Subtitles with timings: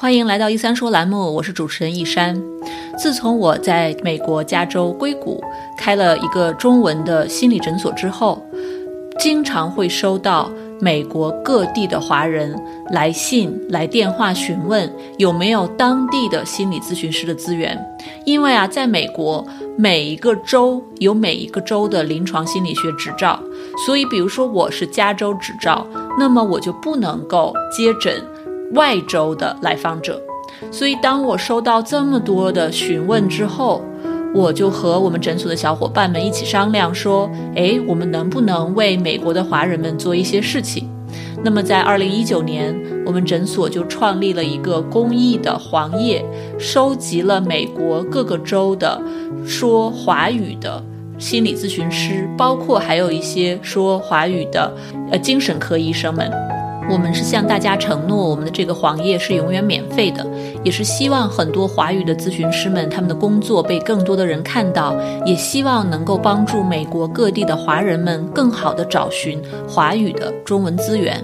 [0.00, 2.34] 欢迎来到一三说栏目，我是主持人一山。
[2.96, 5.44] 自从我在美国加州硅谷
[5.76, 8.42] 开了一个中文的心理诊所之后，
[9.18, 10.50] 经常会收到
[10.80, 12.58] 美国各地的华人
[12.90, 17.78] 来信、来电话询问有没有当地的心理咨询师的资源。
[18.24, 19.46] 因为啊，在美国
[19.76, 23.38] 每一个州有每一个州的临床心理学执照，
[23.84, 25.86] 所以比如说我是加州执照，
[26.18, 28.24] 那么我就不能够接诊。
[28.72, 30.20] 外州的来访者，
[30.70, 33.82] 所以当我收到这么多的询问之后，
[34.32, 40.88] 我就和我们诊所的小伙伴们一起商量说：“诶，我们能不能为美国的华人们做一些事情？”
[41.42, 46.24] 那么在二零一九年，我们诊所就创立了一个公益的黄页，
[46.58, 49.00] 收集了美国各个州的
[49.44, 50.80] 说华语的
[51.18, 54.70] 心理咨询师，包括还有一些说华语的
[55.10, 56.30] 呃精神科医生们。
[56.90, 60.26] 我们是向大家承诺，我们的这个黄页是永远免费的，
[60.64, 71.22] 也是希望很多华语的咨询师们他们的工作被更多的人看到，也希望能够帮助美国各地的华人们更好的找寻华语的中文资源。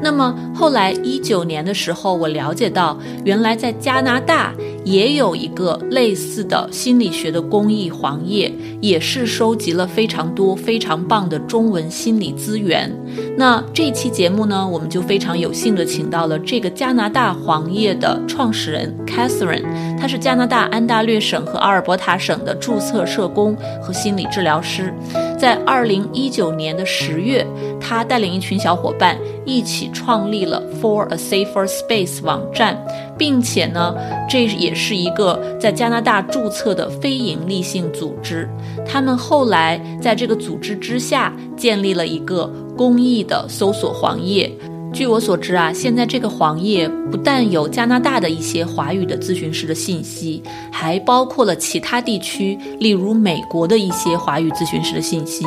[0.00, 4.54] 那么后来一九年的时候，我了解到，原来在加拿大
[4.88, 8.50] 也有一个类似的心理学的公益黄页，
[8.80, 12.90] 也是收集了非常多非常棒的中文心理资源。
[13.36, 24.94] 那这期节目呢，我们就非常有幸的请到了这个加拿大黄页的创始人 Catherine，她是加拿大安大略省和阿尔伯塔省的注册社工和心理治疗师。
[25.38, 27.46] 在二零一九年的十月，
[27.80, 32.76] 他带领一群小伙伴一起创立了 For a Safer Space 网站，
[33.16, 33.94] 并且呢，
[34.28, 38.48] 这也是一个在加拿大注册的非营利性组织。
[38.86, 44.50] 他们后来在这个组织之下建立了一个公益的搜索黄页。
[44.90, 50.42] 据我所知啊，现在这个黄页不但有加拿大的一些华语的咨询师的信息，
[50.72, 55.44] 还包括了其他地区，例如美国的一些华语咨询师的信息。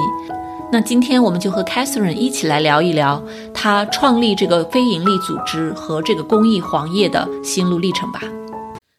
[0.74, 3.22] 那今天我们就和 Catherine 一起来聊一聊
[3.54, 8.22] 她创立这个非营利组织和这个公益黄页的心路历程吧。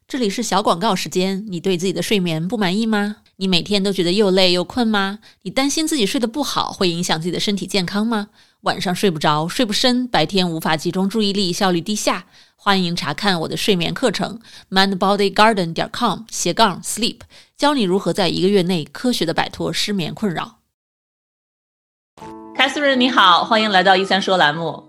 [0.06, 3.16] 这里是小广告时间，你对自己的睡眠不满意吗？
[3.36, 5.20] 你每天都觉得又累又困吗？
[5.44, 8.28] 你担心自己睡得不好会影响自己的身体健康吗？
[8.60, 12.26] 晚上睡不着，睡不深，白天无法集中注意力，效率低下。
[12.54, 14.38] 欢迎查看我的睡眠课程
[14.70, 17.20] ，mindbodygarden 点 com 斜杠 sleep，
[17.56, 20.58] 教你如何在一个月内科学的摆脱失眠困扰。
[22.62, 24.84] 蔡司人你好，欢迎来到一三说栏目。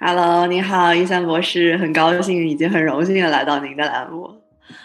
[0.00, 4.30] Hello，你好，一三博士，很高兴，已经很荣幸的来到您的栏目。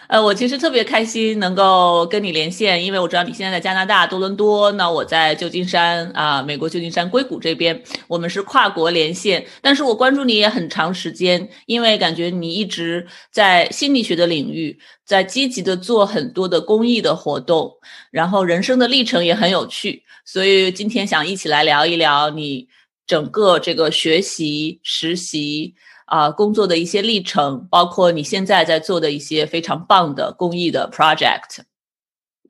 [0.08, 9.46] 呃，我其实特别开心能够跟你连线，因为我知道你现在在加拿大多伦多，那我在旧金山啊，美国旧金山硅谷这边，我们是跨国连线。
[9.62, 17.72] 但是我关注你也很长时间，因为感觉你一直在心理学的领域，在积极的做很多的公益的活动，
[18.10, 22.68] 然后人生的历程也很有趣，所以今天想一起来聊一聊你
[23.06, 25.74] 整个这个学习实习。
[26.10, 31.60] 啊，工作的一些历程，包括你现在在做的一些非常棒的公益的 project。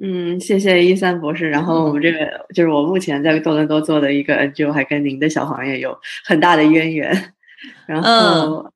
[0.02, 1.50] 嗯，谢谢一三博士。
[1.50, 2.18] 然后我们这个
[2.54, 5.94] 就是我目前在多伦多做的一个 NGO，还跟您的小行业有
[6.24, 7.34] 很大的渊源。
[7.84, 8.72] 然后，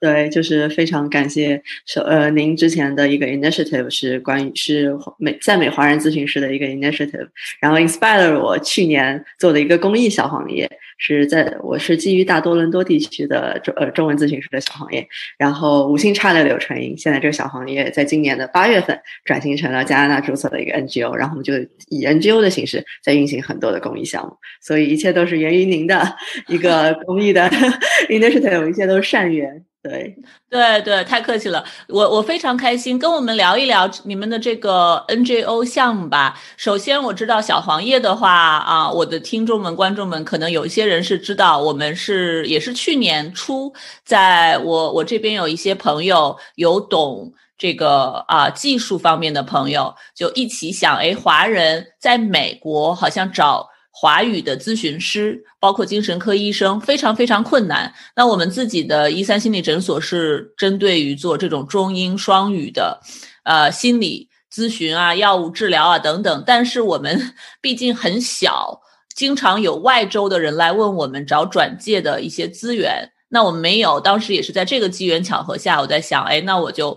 [0.00, 7.28] 对，就是非常感谢，首呃，您之前的一个 initiative 是关于是美在美华人咨询师的一个 initiative，
[7.60, 10.70] 然后 inspire 我去年做的一个公益小行业。
[11.00, 15.06] 是在我是基于大多伦多地区的中呃中文咨询师的小行业，
[15.38, 21.54] 然后五星差的柳成英，现在这个小行业在今年的八月份转型成了加拿大注册的一个 NGO，然后我们就
[21.88, 26.16] 以 NGO 的形式在运行很多的公益项目，所以一切都是源于您的
[26.48, 27.48] 一个公益的
[28.10, 29.64] initiative，一切都是善缘。
[29.88, 30.16] 对
[30.50, 36.38] 对对，太客气了，我我非常开心，跟我们聊一聊你们的这个 NGO 项目吧。
[36.56, 43.72] 首先我知道小黄页的话啊，我的听众们、观众们可能有一些人是知道，我们是也是去年初，
[44.04, 53.68] 在我我这边有一些朋友有懂这个啊技术方面的朋友，就一起想，哎，华人在美国好像找。
[54.00, 57.92] 华语的咨询师，包括精神科医生，非常非常困难。
[58.14, 63.00] 那我们自己的一三心理诊所是针对于做这种中英双语的，
[63.42, 66.44] 呃，心理咨询啊、药物治疗啊等等。
[66.46, 68.80] 但是我们 毕竟很小，
[69.16, 73.10] 经常有外州的人来问我们找转介的一些资源。
[73.30, 76.96] 那我们没有，当时也是在这个机缘巧合下，我在想，哎，那我就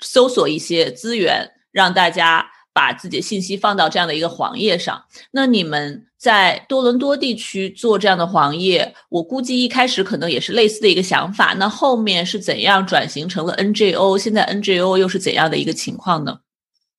[0.00, 2.50] 搜索一些资源，让大家。
[2.78, 5.02] 把自己的信息放到这样的一个黄页上。
[5.32, 11.56] 那你们在多伦多地区做这样的黄页，我估计一开始可能也是类似的一个想法。
[11.58, 14.16] 那后面是怎样转型成了 NGO？
[14.16, 16.38] 现在 NGO 又是怎样的一个情况呢？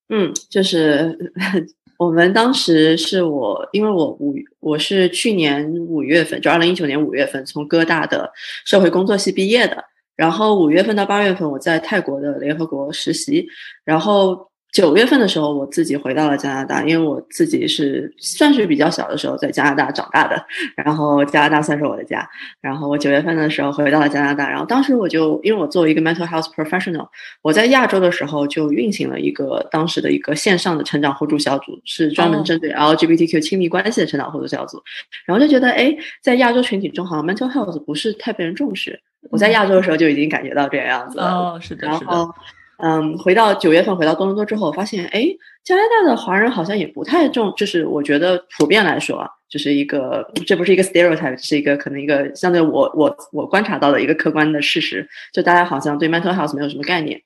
[0.10, 1.18] 嗯，就是
[1.98, 8.30] 我们当时是我，因为我五我是去年五月份，就二零一九年五月份从哥大的
[8.66, 9.82] 社会工作系毕业的。
[10.18, 13.48] 然后五月份到八月份，我在泰国的联合国实习。
[13.86, 20.40] 然后九月份的时候，我自己回到了加拿大，因为我自己是算是比较小的时候在加拿大长大的，
[20.76, 22.28] 然后加拿大算是我的家。
[22.62, 27.08] 然后我九月份的时候回到了加拿大，然后当时我就因为我作为一个 mental health professional，
[27.42, 34.82] 我在亚洲的时候就运行了一个当时的一个线上的成长互助小组，是专门针对 LGBTQ 亲密关系的成长互助小组。
[35.26, 39.02] 然后就觉得，哎，在亚洲群体中，好像 mental health 不是太被人重视。
[39.32, 41.26] 我在亚洲的时候就已经感觉到这个样子了。
[41.26, 42.34] 哦，是的，然后，
[42.82, 45.26] 嗯，回到九月份回到多伦多之后，发现哎，
[45.66, 57.22] 加拿大的华人好像也不太重，就是我觉得普遍来说啊，就是一个这不是一个 stereotype，是一个可能一个相对我我我观察到的一个客观的事实，就大家好像对 mental health 没有什么概念，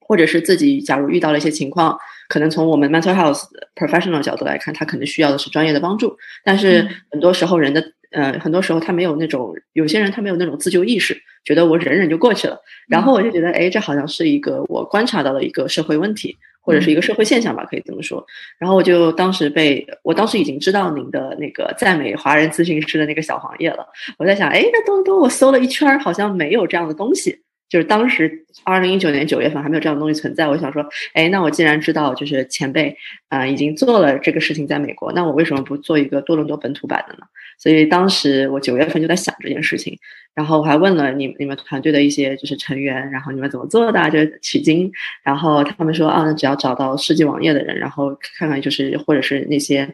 [0.00, 1.96] 或者是自己假如遇到了一些情况，
[2.28, 3.44] 可能从我们 mental health
[3.76, 7.92] professional 角度来看，他可能需要的是专业的帮助，但是很多时候人的。
[8.12, 12.60] 呃，很多时候他没有那种，有些人他没有那种自救意识，觉得我忍忍就过去了。
[12.88, 18.24] 然后我就觉得，哎，这好像是一个我观察到的一个社会问题，或者是一个社会现象吧，可以这么说。
[18.58, 23.86] 然后我就当时被，我当时已经知道您的那个赞美华人咨询师的那个小黄页了。
[24.18, 27.40] 我在想，哎，那东东我搜了一圈，好像没有这样的东西。
[27.72, 30.84] 就是当时二零一九年九月份还没有这样的东西存在，我想说，
[31.14, 32.94] 哎，那我既然知道就是前辈
[33.30, 37.20] 啊已经做了这个事情在美国，那我为什么不做一个多伦多本土版的呢？
[37.56, 39.98] 所以当时我九月份就在想这件事情，
[40.34, 44.92] 然后我还问了你你们团队的一些就是成员，然后你们怎么做的，就是取经，
[45.22, 49.88] 然后他们说啊，那只要找到设计网页的人，然后看看就是或者是那些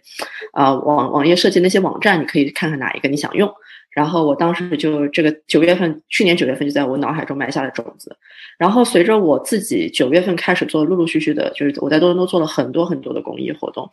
[0.52, 3.48] 啊网网页设计那些网站，你可以看看哪一个你想用。
[3.98, 8.16] 然后我当时就这个九月份，去年九月份就在我脑海中埋下了种子。
[8.56, 13.90] 然后随着我自己九月份开始做，陆陆续续的，就是我在多伦多做了很多很多的公益活动。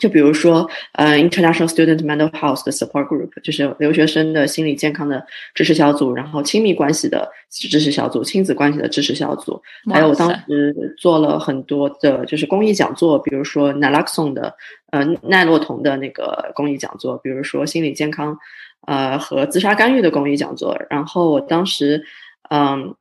[0.00, 5.22] 就比如说，呃，International Student Mental Health 的 Support Group，就是留学生的心理健康的
[5.54, 9.60] 支持小组，然后亲密关系的支持小组，亲子关系的支持小组。
[9.90, 14.54] 还有我当时做了很多的，就是公益讲座，比如说 Naloxone 的，
[14.92, 18.38] 呃，奈洛酮的那个公益讲座，比如说心理健康。
[18.86, 20.76] 呃，和自杀干预的公益讲座。
[20.88, 22.02] 然后我当时，
[22.50, 22.94] 嗯，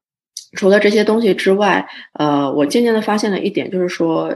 [0.56, 4.34] 除了这些东西之外，呃，我渐渐的发现了一点，就是说，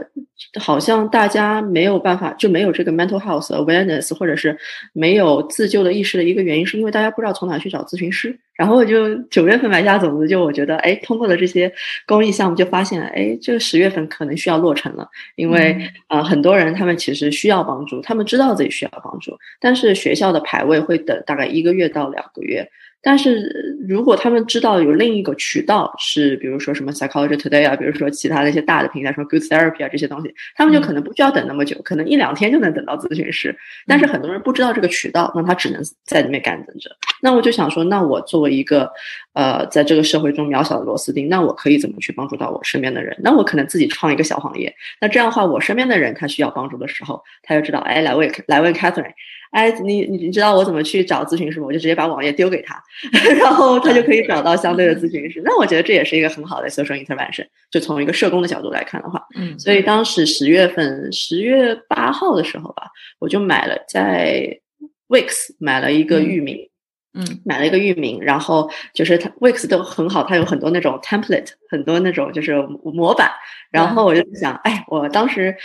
[0.59, 4.57] 好像大家没有办法，就没有这个 mental health awareness，或者是
[4.93, 8.37] 没有自救的意识的一个原因，是因为大家不知道从哪去找咨询师。
[8.55, 11.71] 然后我就九月份埋下种子，就我觉得，哎，通过了这些
[12.05, 15.77] 公益项目，就发现，哎，这个十月份可能需要落成了，因为
[16.09, 22.69] 呃，很多人他们其实需要帮助，他们知道自己需要帮助，但是学校的排位会等大概一个月到两个月。
[23.01, 33.55] 但是如果他们知道有另一个渠道是，比如说什么 Psychology Today 啊，比如说其他的一些大的平台，什么 Good Therapy 啊这些东西，他们就可能不需要等那么久，可能一两天就能等到咨询师。
[33.87, 36.89] 但是很多人不知道这个渠道，那他只能在里面干等着。
[37.21, 38.91] 那我就想说，那我作为一个
[39.33, 43.15] 呃，在这个社会中渺小的螺丝钉，那我可以怎么去帮助到我身边的人？
[43.21, 44.73] 那我可能自己创一个小行业。
[44.99, 49.13] 那这样的话，我身边的人他需要帮助的时候，他就知道，哎，来问来问 Catherine。
[49.51, 51.65] 哎，你你你知道我怎么去找咨询师吗？
[51.65, 52.79] 我就直接把网页丢给他，
[53.39, 55.41] 然后他就可以找到相对的咨询师。
[55.43, 57.47] 那我觉得这也是一个很好的 social intervention。
[57.71, 62.83] 就从一个社工的角度来看的话，嗯，所以当时十月份十月八号的时候吧，
[63.17, 64.59] 我就买了在
[65.07, 66.69] Wix 买了一个域名，
[67.15, 73.31] 嗯，买了一个域名，然后就是它 Wix 都很好，它有很多那种 template，很多那种就是模板。
[73.71, 75.55] 然后我就想，哎，我当时。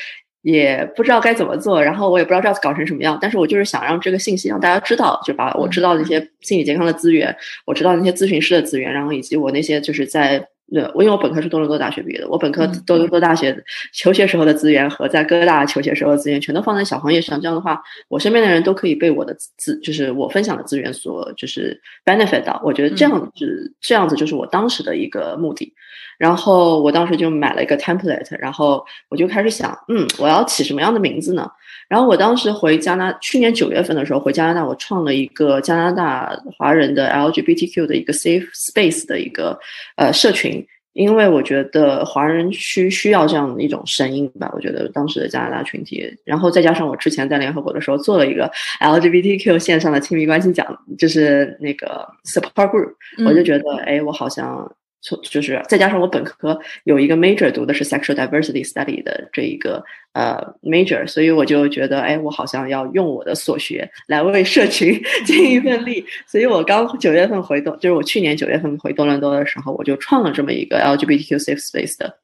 [0.44, 7.34] 也不知道该怎么做，然后我也不知道这要搞成什么样，但是我就是想让这个信息让大家知道，就把我知道的一些心理健康的资源，
[7.64, 13.56] 我知道那些咨询师的资源，然后以及我那些就是在呃，我因为我本科是多伦多大学毕业的，我本科多伦多大学
[13.94, 25.72] 求学时候的资源和在哥大求学时候的资源全都放在小行业上，这样的话，我身边的人都可以被我的资，就是我分享的资源所就是 benefit 到，我觉得这样子这样子就是我当时的一个目的。
[26.18, 31.50] 然后我当时就买了一个 template，然后我就开始想，嗯，我要起什么样的名字呢？
[31.86, 39.58] 然后我当时回加拿，去年九月份的时候回加拿大，我创了一个加拿大华人的 LGBTQ 的一个 safe space 的一个
[39.96, 44.50] 呃社群，因为我觉得华人区需要这样的一种声音吧。
[44.54, 50.66] 我觉得当时的加拿大群体，然后再加上我之前在联合国的时候做了一个 LGBTQ 线上的亲密关系讲，
[50.98, 52.94] 就是那个 support group，
[53.26, 54.72] 我就觉得，哎，我好像。
[55.06, 59.84] 从就是再加上我本科有一个 major 读的是 sexual diversity study 的这一个
[60.14, 66.02] 呃 major，所以我就觉得，哎，我好像要用我的所学来为社群 尽一份力。
[66.26, 72.18] 所以我刚九月份回多，就是我去年九月份回多伦多的时候，我就创了这么一个 LGBTQ safe space 的。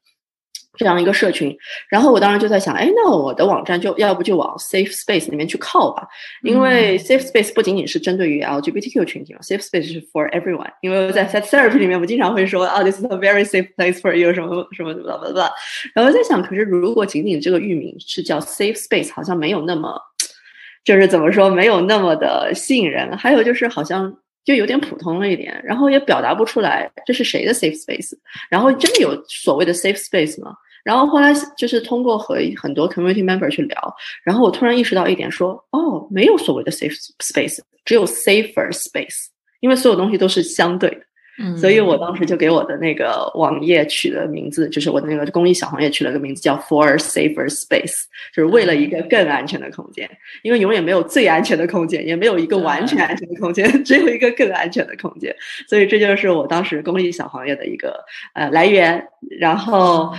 [0.81, 1.55] 这样一个社群，
[1.87, 6.07] 然后我当时就在想，哎，那我的网站就要不就往 Safe Space 里面去靠吧，
[6.41, 10.71] 因为 Safe Space 不仅仅是针对于 LGBTQ 群体嘛，Safe Space 是 for everyone。
[10.81, 15.51] 因为在 Sex Therapy 里面，我经常会说，啊，this is a very safe place for you，什么什么什么什么。
[15.93, 20.01] 然后在想，可是如果仅仅这个域名是叫 Safe Space，好像没有那么，
[20.83, 23.15] 就是怎么说，没有那么的吸引人。
[23.15, 24.17] 还有就是好像。
[24.43, 28.13] 就有点普通了一点，然后也表达不出来这是谁的 safe space，
[28.49, 30.55] 然后真的有所谓的 safe space 吗？
[30.83, 39.27] 然后后来就是通过和很多 community member 去聊，然后我突然意识到一点，说哦，没有所谓的 safe space，只有 safer space，
[39.59, 41.01] 因为所有东西都是相对的。
[41.57, 48.03] 所以我当时就给我的那个网页取了名字，就是我的那个公益小行业取了个名字叫 For Safer Space，
[48.35, 50.07] 就是为了一个更安全的空间。
[50.43, 55.35] 因为永远没有最安全的空间，也没有一个完全安全的空间， 只有一个更安全的空间。
[55.67, 59.03] 所以这就是我当时公益小行业的一个呃来源。
[59.39, 60.13] 然后。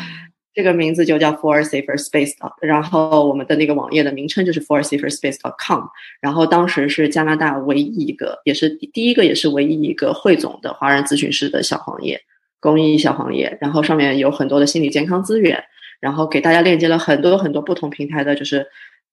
[0.55, 5.85] 这个名字就叫 For Safer Space，然后我们的那个网页的名称就是 For Safer Space.com。
[6.21, 12.21] 然后当时是加拿大唯一一个，也是第一个，也是唯一一个汇总的华人咨询师的小行业，
[12.61, 13.57] 公益小行业。
[13.61, 15.63] 然后上面有很多的心理健康资源，
[16.01, 18.67] 然后给大家链接了很多很多不同平台的，就是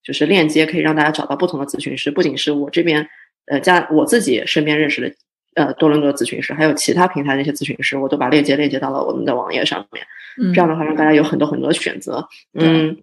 [0.03, 2.11] 就是链接，可以让大家找到不同的咨询师。
[2.11, 3.07] 不仅是我这边，
[3.45, 5.15] 呃，加我自己身边认识的。
[5.55, 10.05] 呃，多伦多咨询师，还有其他平台的一些咨询师，我都把链接链接到了我们的网页上面。
[10.53, 12.27] 这样的话，让大家有很多很多的选择。
[12.53, 12.97] 嗯。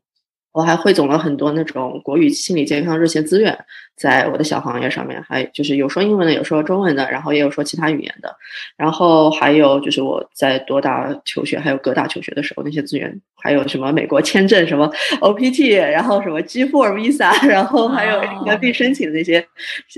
[0.56, 3.54] 我还汇总了很多那种国语心理健康热线资源，
[3.94, 8.34] 在我的小行业上面，还就是有说英文的，有说中文的，然后也有说其他语言的，
[8.74, 19.46] 然后还有就是我在多大求学，还有各大求学的时候那些资源，还有什么美国签证，什么 OPT，然后什么 G4 visa， 然后还有 H1B 申请的那些，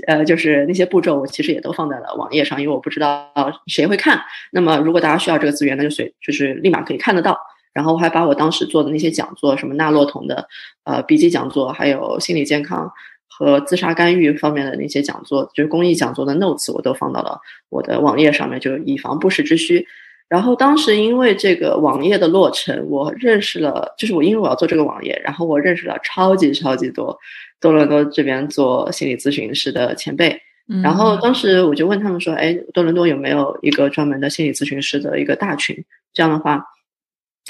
[0.07, 3.31] 呃，就是那些步骤，我其实也都放在了网页上，因为我不知道
[3.67, 4.21] 谁会看。
[4.51, 7.39] 那么如果大家需要这个资源，那就随就是立马可以看得到。
[7.71, 10.47] 然后我还把我当时做的那些讲座，什么纳洛酮的
[10.83, 12.91] 呃笔记讲座，还有心理健康
[13.27, 19.85] 和自杀干预方面的那些讲座，就是公益讲座的 notes，我都放到了我的网页上面，就以防不时之需。
[20.27, 27.17] 然后当时因为这个网页的落成，我认识了，就是我因为我要做这个网页，然后我认识了超级超级多
[27.61, 30.39] 多伦多这边做心理咨询师的前辈。
[30.83, 35.83] 然后当时我就问他们说：“哎，多伦多有没有一个专门的心理咨询师的一个大群？
[36.13, 36.63] 这样的话。”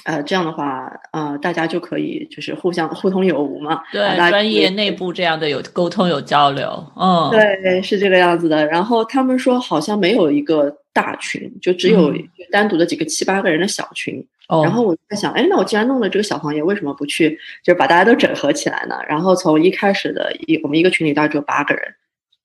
[0.05, 3.81] 呃，这样的话，呃，大家就可以就是互相互通有无嘛。
[3.91, 6.85] 对，专业内部这样的有沟通有交流。
[6.95, 8.65] 嗯，对，是这个样子的。
[8.65, 12.13] 然后他们说好像没有一个大群，就只有
[12.49, 14.25] 单独的几个七八个人的小群。
[14.47, 14.63] 哦。
[14.63, 18.97] 然后我在想，哎，那我既然弄了这个小行业，为什么不去就是把大家都整合起来呢？
[19.05, 21.83] 然后从一开始的一我们一个群里大概只有八个人，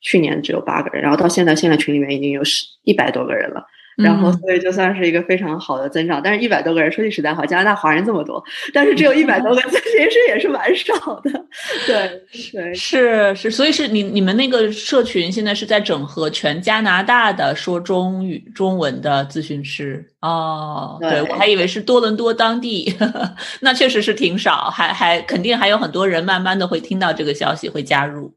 [0.00, 3.64] 去年只有八个人，然后到现在现在群里面已经有十一百多个人了。
[3.96, 11.30] 然后，所以就算是一个非常好的增长，但是一百多个人，说句实在话，加拿大华人这么多，但是只有一百多个咨询师也是蛮少的。
[11.86, 12.22] 对，
[12.52, 20.98] 对，是是，所以是你你们那个社群现在是在整合全加拿大的说中语中文的咨询师哦。
[21.00, 22.94] 对，我还以为是多伦多当地，
[23.60, 28.34] 那确实是挺少，还还肯定还有很多人慢慢的会听到这个消息会加入。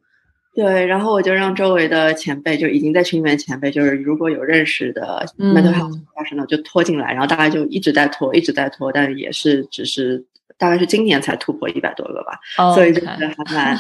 [0.58, 10.26] 对，然后我就让周围的前辈，就已经在群里面前辈，就是如果有认识的 mental health professional 就拖进来，然后大家就一直在拖，一直在拖，但也是只是
[10.58, 12.40] 大概是今年才突破一百多个吧，
[12.74, 13.78] 所以就是还蛮，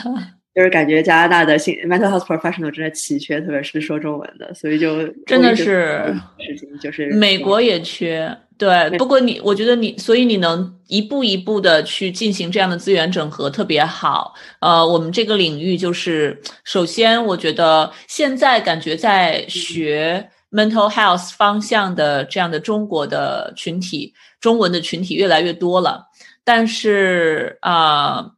[0.58, 8.36] 就是感觉加拿大的 mental health professional 真的奇缺，特别是说中文的，所以就真的是事情就是美国也缺。
[8.58, 14.34] 对，不过你，我觉得你，所以你能一步一步的去进行这样的资源整合，特别好。
[14.60, 24.12] 呃，我们这个领域就是，首先，我觉得现在感觉在学 mental health 方向的这样的中国的群体，
[24.42, 26.08] 中文的群体越来越多了，
[26.44, 28.32] 但是啊，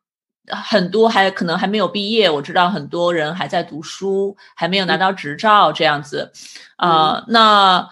[0.50, 2.30] 很多还可能还没有毕业。
[2.30, 6.32] 我知道很多人还在读书，还没有拿到执照这样子。
[6.78, 7.90] 啊，那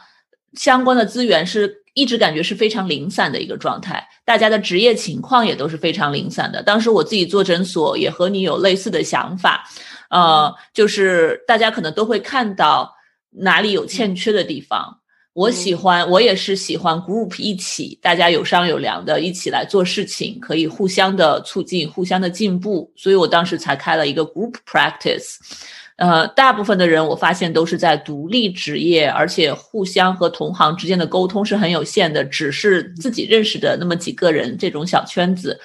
[0.54, 1.84] 相关的资源是。
[1.98, 6.62] 一直感觉是非常零散的一个状态，大家的职业情况也都是非常零散的。
[6.62, 9.68] 当时我自己做诊所，也和你有类似的想法，
[10.12, 12.94] 呃，就是大家可能都会看到
[13.32, 15.00] 哪里有欠缺的地方。
[15.38, 22.91] 我喜欢，我也是喜欢 group 一起，大家有商有量的一起来做事情，可以互相的促进，互相的进步。
[22.96, 25.36] 所以我当时才开了一个 group practice。
[25.98, 35.60] 呃，大部分的人我发现都是在独立职业，而且互相和同行之间的沟通是很有限的，只是自己认识的那么几个人这种小圈子。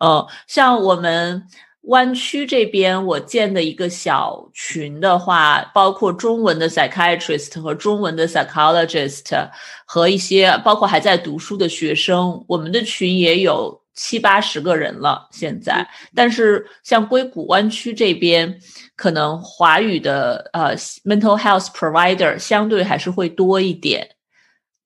[0.00, 1.42] 呃，像我们
[1.86, 9.50] 湾区这边，我建的一个小群的话，包括中文的 psychiatrist 和中文的 psychologist
[9.84, 15.28] 和一些包括还在读书的学生，我们的群也有七八十个人了。
[15.30, 18.60] 现在，但是像硅谷湾区这边。
[18.96, 24.08] 可能华语的呃 mental health provider 相对还是会多一点，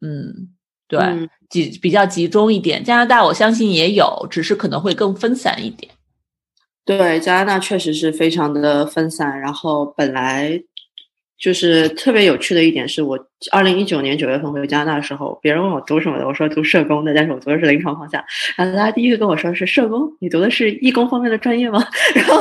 [0.00, 0.48] 嗯，
[0.88, 2.82] 对，集比较集中一点。
[2.82, 5.92] 加拿大我相信也有，只是可能会更分散一点。
[6.88, 10.62] 对，加拿大确实是非常的分散，然后本来。
[11.40, 13.16] 就是特别有趣的一点是，我
[13.52, 18.20] 二零一九年九月份回加拿大的时候，别人问我读什么的，我说读社工的，但是我读的是临床方向。
[18.56, 21.80] 然后大家第一个跟我说是社工，你读的是义工方面的专业吗？
[22.12, 22.34] 然后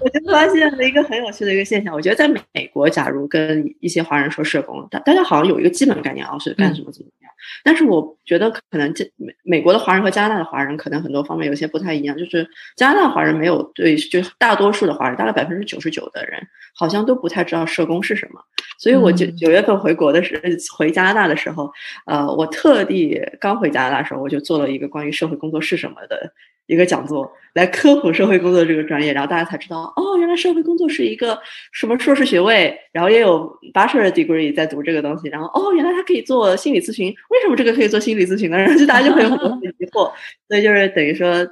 [0.00, 7.19] 我就发现了一个很有趣的一个现象，我觉得在美国，假如跟一些华人说社工，大大家好像有一个基本概念啊，是干什么怎么样。
[7.64, 16.40] 但是我觉得可能这美美国的华人和加拿大的华人可能很多方面有些不太一样，就是加拿大华人没有对，就大多数的华人，大概百分之九十九的人
[16.74, 17.40] 好像都不太。
[17.50, 18.40] 知道社工是什么，
[18.78, 20.40] 所以我九九月份回国的时
[20.76, 21.72] 回加拿大的时候，
[22.06, 26.32] 呃，我特地刚回加拿大的时候，我就做了一个关于社会工作是什么的
[26.70, 31.38] 一个讲座，来科普社会工作这个专业，然后大家才知道，哦，原来社会工作是一个
[31.72, 38.56] 什么硕士学位，然后也有 bachelor degree 在读这个东西，然后哦，原来他可以做心理咨询，为什么这个可以做心理咨询呢？
[38.56, 39.48] 然后就大家就会有很多
[39.78, 40.12] 疑惑，
[40.48, 41.46] 所以就是等于说，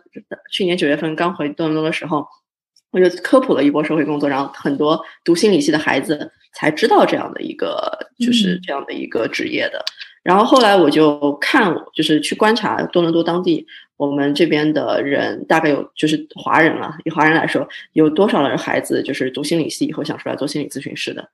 [0.53, 2.27] 去年九月份刚回多伦多的时候。
[2.91, 7.87] 我就科普了一波社会工作，然后很多读心理系的孩子才知道这样的一个，
[8.19, 9.85] 就是这样的一个职业的。
[10.23, 13.67] 然后后来我就看，就是去观察多伦多当地，
[13.99, 21.29] 我们这边的人大概有，就是华人啊，以华人来说，有多少的孩子就是读心理系以后想出来做心理咨询师的？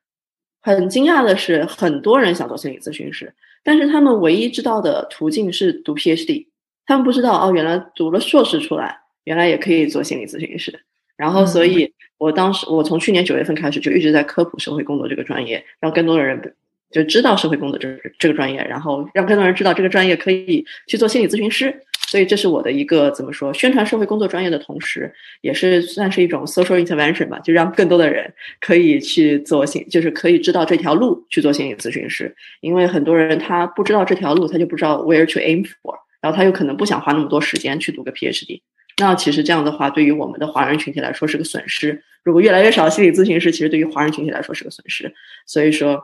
[0.61, 6.47] 很惊讶的是，很多人想做心理咨询师，但是他们唯一知道的途径是读 PhD，
[6.87, 10.81] 他们不知道哦，原来读了硕士出来，原来也可以做心理咨询师。
[11.17, 16.55] 然后，所以我当时，我从去年九月份开始就一直在科普社会工作这个专业，让更多的人
[16.91, 21.83] 就知道社会工作这这个专业，然后让更多人知道这个专业可以去做心理咨询师。
[22.15, 32.33] 所以这是我的一个怎么说，宣传社会工作专业的同时，也是算是一种 social intervention 吧，就让更多的人可以去做心，就是可以知道这条路去做心理咨询师。
[32.61, 38.61] 因为很多人他不知道这条路，他就不知道 where to aim for，然后他又可能不想花那么多时间去读个 PhD。
[38.99, 42.01] 那其实这样的话，对于我们的华人群体来说是个损失。
[42.23, 45.13] 如果越来越少心理咨询师，其实对于华人群体来说是个损失。
[45.47, 46.01] 所以说，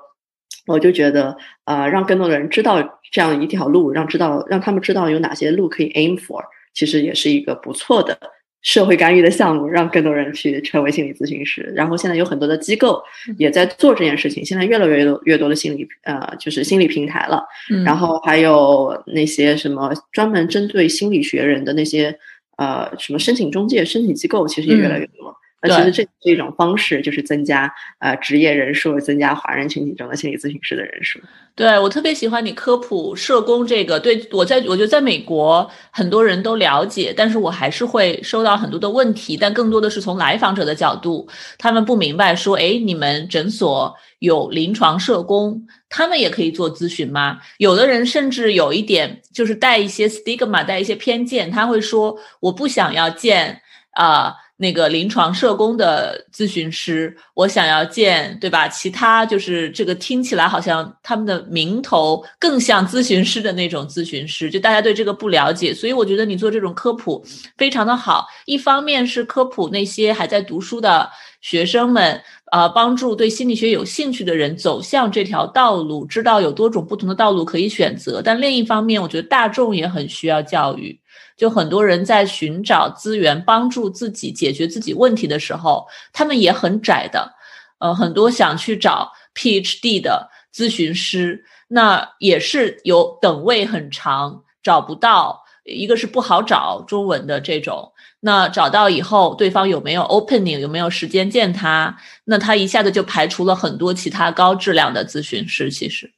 [0.67, 6.43] 我就觉得，呃，让更多的人知道这样一条路，让知道让他们知道有哪些路可以 aim for，
[6.75, 8.19] 其实也是一个不错的
[8.63, 11.73] 社会干预的项目，让更多人去成为心理咨询师。
[11.75, 13.03] 然后现在有很多的机构
[13.39, 14.45] 也在做这件事情。
[14.45, 17.43] 现在越来越多越多的心理呃，就是心理平台了。
[17.85, 22.17] 然后还有那些什么专门针对心理学人的那些。
[22.57, 25.35] 呃，什么申请中介、申请机构其实也越来越多。
[25.63, 31.21] 那其实这是一种方式，就是增加呃职业人数，增加华人群体中的心理咨询师的人数。
[31.55, 47.39] 对我特别喜欢你科普社工这个，对我在我觉得在美国很多人都了解，但是我还是会收到很多的问题，但更多的是从来访者的角度，他们不明白说，哎，你们诊所有临床社工，他们也可以做咨询吗？
[47.59, 54.35] 有的人甚至有一点就是带一些 stigma，带一些偏见，他会说，我不想要见啊。
[54.63, 58.69] 那个临床社工的咨询师，我想要见，对吧？
[58.69, 67.25] 其他就是这个听起来好像他们的名头更像咨询师的那种咨询师，就大家对这个不了解，所以我觉得你做这种科普
[67.57, 68.27] 非常的好。
[68.45, 71.09] 一方面是科普那些还在读书的
[71.41, 72.21] 学生们，
[72.53, 78.21] 呃，帮助对心理学有兴趣的人走向这条道路，知道有多种不同的道路可以选择。
[78.23, 81.01] 但另一方面，我觉得大众也很需要教育。
[81.41, 87.33] 就很多人在寻找资源帮助自己解决自己问题的时候，他们也很窄的。
[87.79, 95.43] 呃，很多想去找 PhD 的咨询师，那也是有等位很长，找不到。
[95.65, 101.97] 一个是不好找中文的这种，那找到以后，对方有没有 opening，有没有时间见他？
[102.25, 105.71] 那他一下子就排除了很多其他高质量的咨询师。
[105.71, 106.13] 其实。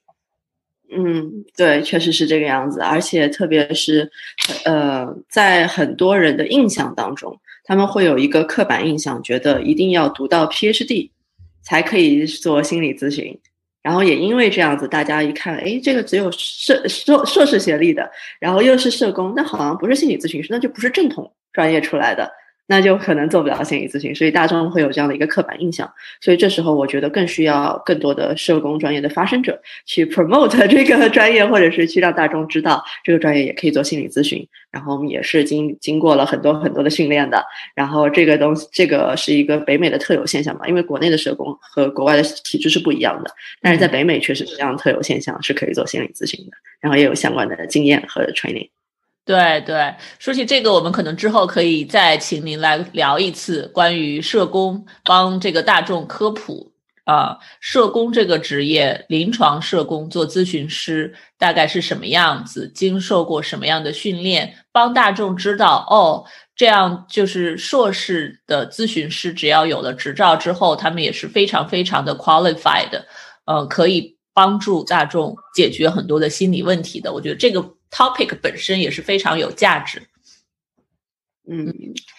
[0.95, 4.11] 嗯，对，确实是这个样子，而且特别是，
[4.65, 11.11] 呃，在很多人的印象当中，他们会有一个刻板印象，觉得一定要读到 PhD
[11.63, 13.39] 才可以做心理咨询，
[13.83, 22.31] 然后也因为这样子，大家一看，哎，这个只有硕硕硕士学历的，然后又是社工，那好像不是心理咨询师，那就不是正统专业出来的，
[22.67, 25.91] 那就可能做不了心理咨询，所以大众会有这样的一个刻板印象。
[26.21, 34.47] 所以这时候，我觉得更需要更多的社工专业的发声者去 promote 这个专业，或者是去让大众知道这个专业也可以做心理咨询。
[34.71, 37.45] 然后我们也是经经过了很多很多的训练的。
[37.75, 40.67] 然后这个东西，这个是一个北美的特有现象嘛？
[40.67, 46.53] 因为国内的社工和国外的体制是不一样的，但是在北美确实是这样特有现象，是可以做心理咨询的。
[46.81, 48.69] 然后也有相关的经验和 training。
[49.25, 56.71] 对对，说起这个，我们可能之后可以再请您来聊一次关于社工帮这个大众科普。
[57.05, 73.03] 啊，社工这个职业，临床社工做咨询师大概是什么样子，经受过什么样的训练，帮大众知道哦，这样就是硕士的咨询师，只要有了执照之后，他们也是非常非常的 qualified，
[73.47, 77.13] 呃，可以帮助大众解决很多的心理问题的。
[77.13, 77.69] 我觉得这个。
[77.93, 80.03] Topic 本身也是非常有价值，
[81.49, 81.73] 嗯，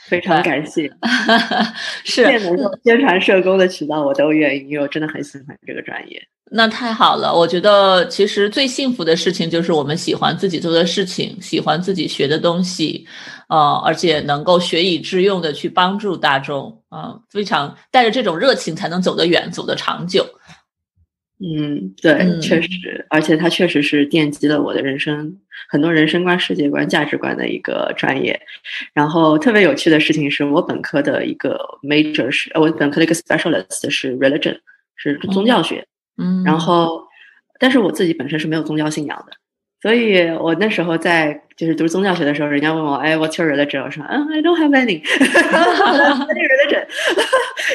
[0.08, 0.90] 非常感谢，
[2.04, 6.22] 是能够宣传社工的渠道，我都愿意，因为我真的很喜欢这个专业。
[6.56, 13.08] 那太好了，我觉得其实最幸福的事情就是我们喜欢自己做的事情，喜欢自己学的东西，
[13.50, 20.24] 呃，而且能够学以致用的去帮助大众，啊，非常带着这种热情才能走得远，走得长久。
[21.44, 25.38] 嗯，对，确实，而且它确实是奠基了我的人生
[25.70, 28.40] 很多人生观、世界观、价值观的一个专业。
[28.94, 34.58] 然后特别有趣的事情是我本科的一个 major 是，我本科的一个 specialist 是 religion，
[34.96, 35.86] 是宗教学。
[36.18, 37.04] 嗯，然后，
[37.60, 39.34] 但是我自己本身是没有宗教信仰的。
[39.82, 43.84] 所以我那时候在就是读宗教学的时候，人家问我，哎，What's your religion？
[43.84, 46.86] 我说，嗯，I don't have any religion。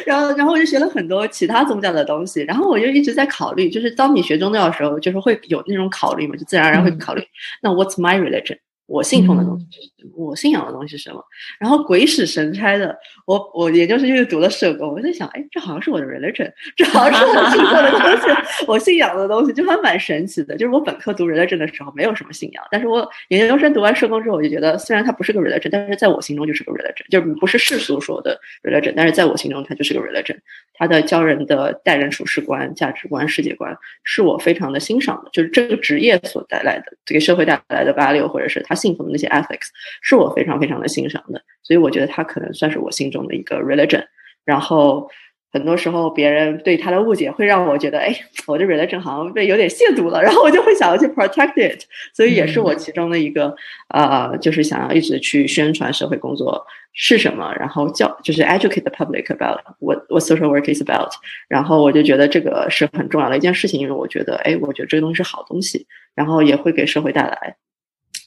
[0.09, 2.42] 然后，然后我就学了很多其他宗教的东西。
[2.42, 7.23] 然后我就一直在考虑，就是当你学宗教的时候，就是会有那种考虑嘛，就自然而然会考虑，
[7.62, 8.57] 那 What's my religion？
[8.88, 10.11] 我信奉的东西是什么？
[10.16, 11.22] 我信仰的东西是什么？
[11.61, 12.96] 然后鬼使神差的，
[13.27, 20.57] 我我研究生就是读了社工，我在想，哎，这好像是我的 religion，这好像是我信奉的东西， 我信仰的东西，就还蛮神奇的。
[20.57, 30.38] 就是我本科读 religion 的时候没有什么信仰，但是我研究生读完社工之后，我就觉得，虽然它不是个 religion，但是在我心中就是个 religion，就是不是世俗说的 religion，但是在我心中它就是个 religion。
[30.81, 35.31] 它的教人的待人处事观、价值观、世界观，是我非常的欣赏的。
[35.33, 39.69] 就是这个职业所带来的，这个社会带来的 value，或者是他信奉的那些 ethics，
[40.01, 41.43] 是我非常非常的欣赏的。
[41.62, 44.05] 所以我觉得他可能算是我心中的一个 religion。
[44.45, 45.11] 然后。
[45.51, 48.14] 很多时候，别人对他的误解会让我觉得，哎，
[48.47, 51.81] 我的 religion 好像被有点亵渎了，然后我就会想要去 protect it，
[52.14, 53.57] 所以也是我其中的一个，
[53.88, 56.62] 呃，就是想要一直去宣传社会工作
[56.93, 61.11] 是什么，然后教就是 educate the public about what what social work is about，
[61.49, 67.57] 然后我就觉得这个是很重要的一件事情，因为我觉得，哎，我觉得这个东西是好东西，然后也会给社会带来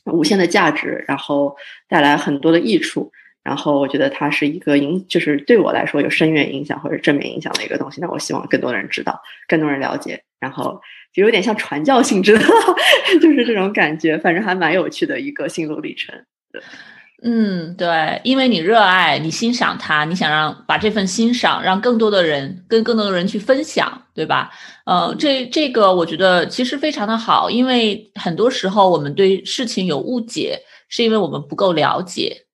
[0.06, 1.56] 无限的价值，然后
[1.88, 3.12] 带来很多的益处。
[3.44, 8.00] 然后我觉得它是一个影，就是对我来说有深远影响或者正面影响的一个东西。
[8.00, 10.80] 那我希望更多人知道，更多人了解，然后
[11.12, 12.46] 就有点像传教性质的，
[13.20, 14.16] 就是这种感觉。
[14.20, 16.14] 反正还蛮有趣的一个心路历程。
[17.24, 24.50] 嗯，对，因为你热爱，你欣赏它，你想让把这份欣赏让更多的人跟更多的人去分享，对吧？
[24.86, 32.46] 呃，这这个我觉得其实非常的好，因为很多时候我们对事情有误解，是因为我们不够了解。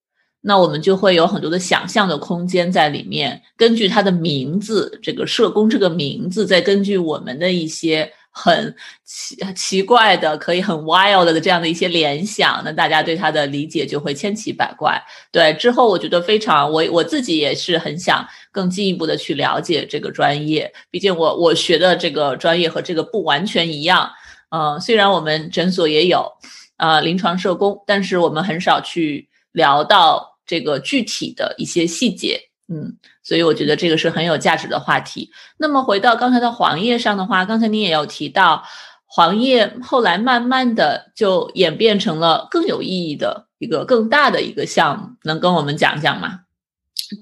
[0.42, 3.42] 那我们就会有很多的想象的空间在里面。
[3.58, 15.02] 根据它的名字，这个社工这个名字，再根据我们的一些很奇奇怪的、可以很 wild 的这样的一些联想，那大家对它的理解就会千奇百怪。
[15.32, 20.72] 对，之后我觉得非常，我我自己也是很想更进一步的去了解这个专业。
[20.92, 24.10] 毕竟我我学的这个专业和这个不完全一样。
[24.50, 26.32] 嗯，虽然我们诊所也有
[26.76, 29.28] 啊临床社工，但是我们很少去。
[29.54, 32.96] 聊到这个具体的一些细节，嗯，
[33.28, 35.30] 所以我觉得这个是很有价值的话题。
[35.58, 38.64] 那么回到刚才的黄页上的话，刚才你也有提到，
[39.06, 46.40] 黄页后来慢慢的就演变成了更有意义的一个更大的一个项目，能跟我们讲讲吗？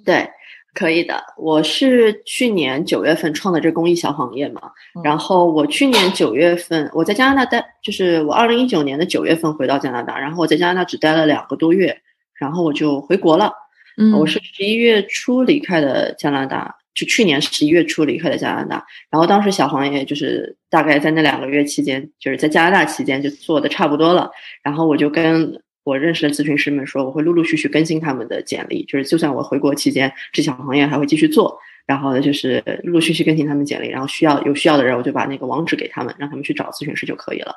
[0.06, 0.30] 对。
[0.76, 4.62] 可以的，我是去年九月份创的这公益小黄页嘛，
[5.06, 12.02] 然后我去年九月份我在加拿大待，就是我二零一九年的九月份回到加拿大，然后我在加拿大只待了两个多月，
[12.34, 13.54] 然后我就回国了。
[13.98, 24.30] 嗯，我是十一月初离开的加拿大，就去年十一月初离开的加拿大，然后当时小黄也就是大概在那两个月期间，就是在加拿大期间就做的差不多了，
[24.64, 25.62] 然后我就跟。
[25.86, 31.56] 我认识的咨询师们说，我会陆陆续续更新他们的简历，就是就算我回国期间，这小行业还会继续做。
[31.86, 37.54] 然后呢，就是陆陆续续更新他们简历，然后需要有需要的人，我就把那个网址给他们，让他们去找咨询师就可以了。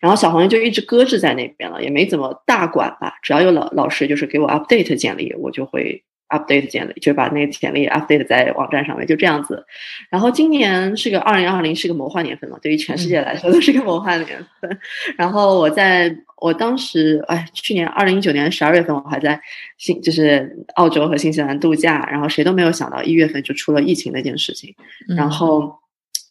[0.00, 3.14] 然后小黄就一直搁置在那边了，也没怎么大管吧。
[3.22, 9.64] 只要有老老师就是给我 update 简历，我就会 update 简历，就把那个简历 update 在网站上面，就这样子。
[10.08, 14.78] 然后今年是个二零二零，是个魔幻年份嘛，对于全世界来说都是个魔幻年份。
[15.16, 19.40] 然后我在我当时，哎，去年二零一九年十二月份，我还在
[19.76, 24.74] 新就是澳洲和新西兰度假，然后谁都没有想到一月份就出了疫情那件事情。
[25.16, 25.78] 然后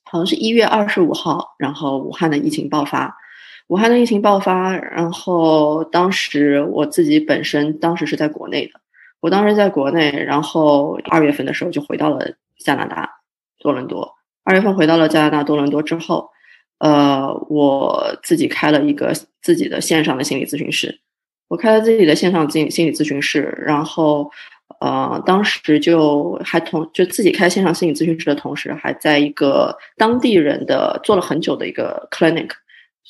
[0.03, 3.15] 好像是一月二十五号，然后武汉的疫情爆发。
[3.67, 8.71] 武汉的疫情爆发，然后当时我自己本身当时是在国内的，
[9.19, 12.25] 我当时在国内，然后二月份的时候就回到了
[12.57, 13.09] 加拿大
[13.59, 14.15] 多伦多。
[14.43, 16.29] 二月份回到了加拿大多伦多之后，
[16.79, 20.99] 呃，我自己开了一个自己的线上的心理咨询室，
[21.47, 24.31] 我开了自己的线上心心理咨询室，然后
[24.79, 32.49] 呃，当时就还同就自己开线上心理咨询室的同时，还在一个当地人的做了很久的一个 clinic。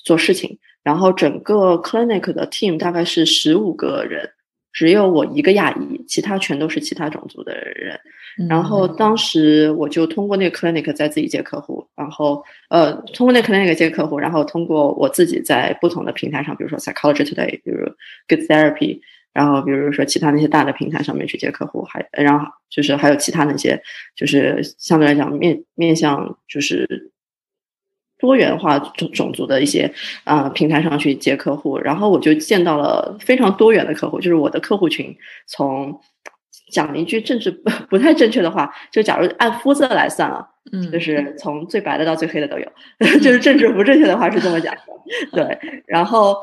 [0.06, 4.32] 做事情，然后整个 clinic 的 team 大概是十五个人，
[4.72, 8.00] 只有我一个亚裔，其他全都是其他种族的人。
[8.48, 17.86] 然后当时我就通过那个 clinic 在自己接客户，然后呃通过那 clinic 接客户，然后通过我自己在不同的平台上，比如说 Psychology Today，比如
[18.28, 19.02] Good Therapy，
[19.34, 23.82] 然后比如说其他那些大的平台上面去接客户，还然后就是还有其他那些
[24.16, 27.12] 就是相对来讲面面向就是。
[28.20, 29.92] 多元化种种族的一些
[30.26, 35.16] 啊平台上去接客户，然后我就见到了非常多元的客户，就是我的客户群
[35.48, 35.98] 从
[36.72, 42.72] 讲一句政治不 不太正确的话，就假如按肤色来算啊，嗯，就是从最白的到最黑的都有，
[43.20, 44.82] 就是政治不正确的话是这么讲的，
[45.32, 46.36] 对， 然后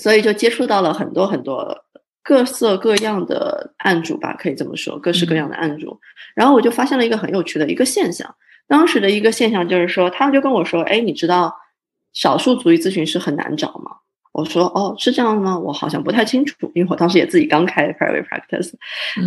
[0.00, 1.76] 所以就接触到了很多很多
[2.24, 6.00] 各色各样的案主吧，可以这么说，各式各样的案主，
[6.34, 8.34] 然后我就发现了一个很有趣的一个现象。
[8.68, 11.54] 当时的一个现象就是说，他们就跟我说：“哎，你知道
[12.12, 13.90] 少数族裔咨询师很难找吗？”
[14.32, 15.58] 我说：“哦，是这样吗？
[15.58, 18.72] 我好像不太清楚，因为我当时也自己刚开 private practice。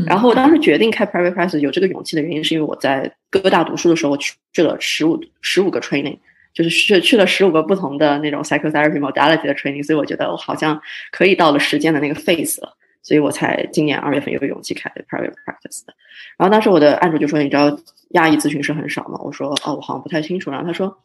[0.06, 6.20] 然后我当时决定开 private practice 有这个勇气的原因，是因为我在哥大读书的时候去去了十五十五个 training，
[6.54, 10.80] 就是去去了十五个不同的那种 psychotherapy modality 的 training，所以我觉得我好像
[11.12, 12.76] 可以到了时间的那个 phase 了，
[13.10, 15.94] 所以我才今年二月份有勇气开 private practice 的。
[16.38, 17.76] 然后当时我的案主就说：‘你知道。’
[18.14, 19.20] 亚裔咨询师很少吗？
[19.24, 20.50] 我说哦，我好像不太清楚。
[20.50, 20.98] 然后他说，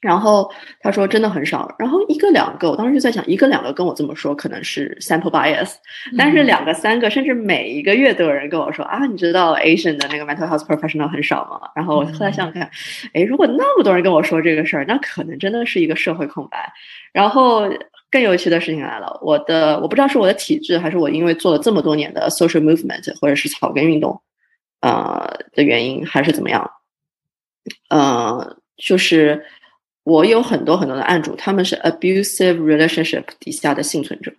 [0.00, 1.74] 然后他说真的很少。
[1.76, 5.74] 然后一个两个，我当时就在想，一个两个跟我这么说可能是 sample bias，
[6.16, 11.68] 但是两个三个，甚至每一个月都有人跟我说啊，你知道 Asian 的那个 mental health professional 很少吗？
[11.74, 12.70] 然后我后来想想看，
[13.12, 16.72] 哎，如果那么多人跟我说这个事儿，那可能真的是一个社会空白。
[17.12, 17.68] 然后
[18.10, 24.20] 更有趣的事情来了，我的我不知道是我的体质，还是我因为做了这么多年的 social movement 或者是草根运动。
[24.80, 26.70] 呃的原因还是怎么样？
[27.90, 29.44] 呃，就是
[30.04, 34.32] 我有很多很多的案主，他们是 abusive relationship 底下的幸存者，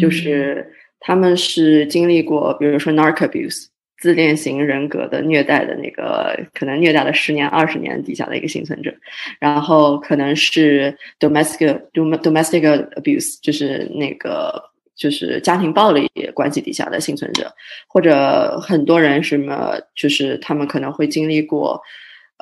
[0.00, 3.66] 就是他们是经历过，比如说 narc abuse
[4.00, 8.92] 自恋型人格的虐待的那个，可能虐待了十年二十年底下的一个幸存者，
[9.38, 12.62] 然后可能是 domestic domestic
[12.96, 14.68] abuse，就是那个。
[14.96, 17.50] 就是家庭暴力关系底下的幸存者，
[17.88, 21.80] 或者很多人什么，就是他们可能会经历过，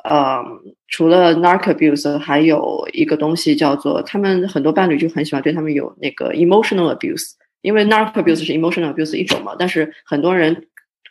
[0.03, 0.43] 呃，
[0.89, 10.67] 除了 narc abuse，还有一个东西叫做，他们很多伴侣就很喜欢对他们有那个 emotional abuse，因为 narc abuse 是 emotional abuse 一种嘛，但是很多人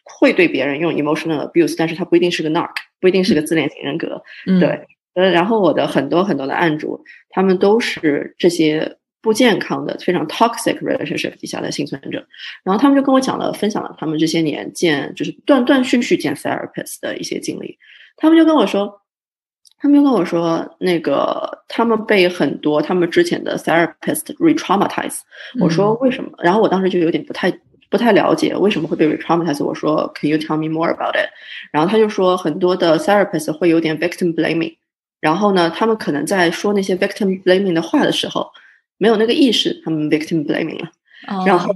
[0.09, 4.23] 会对别人用 emotional abuse，但是他不一定是个 narc，不一定是个自恋型人格，
[4.61, 8.97] 对，呃，然后我的很多很多的案主，他们都是这些。
[9.21, 12.25] 不健康的、非常 toxic relationship 底下的幸存者，
[12.63, 17.77] 然后他们就跟我讲了、分享了他们这些年见就是断断续续见 therapist 的一些经历。
[18.17, 19.03] 他们就跟我说，
[19.77, 25.19] 他们就跟我说，那个他们被很多他们之前的 therapist retraumatize。
[25.61, 26.31] 我说为什么？
[26.41, 27.51] 然后我当时就有点不太
[27.89, 29.65] 不太了解为什么会被 retraumatize。
[29.65, 31.29] 我说 Can you tell me more about it？
[31.71, 34.77] 然后他就说很多的 therapist 会有点 victim blaming。
[35.21, 38.51] 然后呢，他们可能在说那些 victim blaming 的话的时候。
[39.01, 40.91] 没有那个意识，他们 victim blaming 了。
[41.47, 41.73] 然后，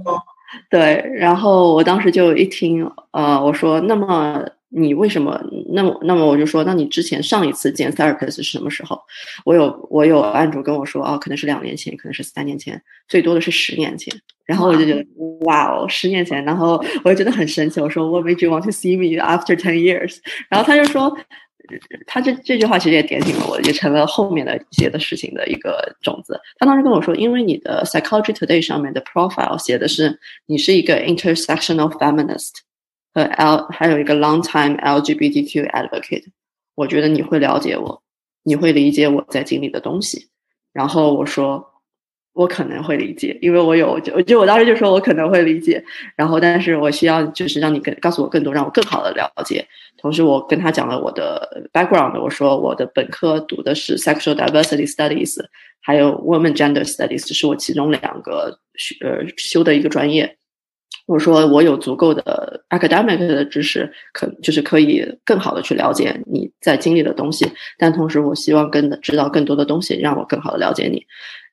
[0.69, 4.43] 对，然后我当时就一听，呃，我说，那么
[4.75, 5.39] 你为什么？
[5.71, 8.99] 那么，那么我就说，那你之前上一次见 therapist 是什么时候？
[9.45, 14.13] 我有，我有案主跟我说，哦，可能是两年前，可能是三年前，最多的是十年前。
[14.45, 15.05] 然后我就觉得，
[15.41, 16.43] 哇哦，十年前。
[16.43, 20.17] 然后我就觉得很神奇，我说，What made you want to see me after ten years？
[20.49, 21.17] 然后他就说。
[22.05, 26.37] 他这这句话其实也点醒了我，也成了后面的一些的事情的一个种子。
[26.59, 32.51] 他当时跟我说，因为你的 Psychology Today 上面的 profile 写的是你是一个 intersectional feminist
[33.13, 36.25] 和 L 还有一个 long time LGBTQ advocate，
[36.75, 38.01] 我觉得你会了解我，
[38.43, 40.29] 你会理解我在经历的东西。
[40.73, 41.63] 然后我说，
[42.33, 45.83] 我可能会理解，因为我有就就我当时就说我可能会理解，
[46.15, 49.67] 然后但是我需要就是让你更告诉我更多，让我更好的了解。
[49.97, 55.37] 同时，我跟他讲了我的 background，我说我的本科读的是 sexual diversity studies，
[55.79, 60.35] 还有 women gender studies，是我其中两个学呃修的一个专业。
[61.05, 67.45] 我说我有足够的 academic 的知识，可就是可以更好的去了解你在经历的东西，
[67.77, 71.05] 但同时我希望更知道更多的东西，让我更好的了解你。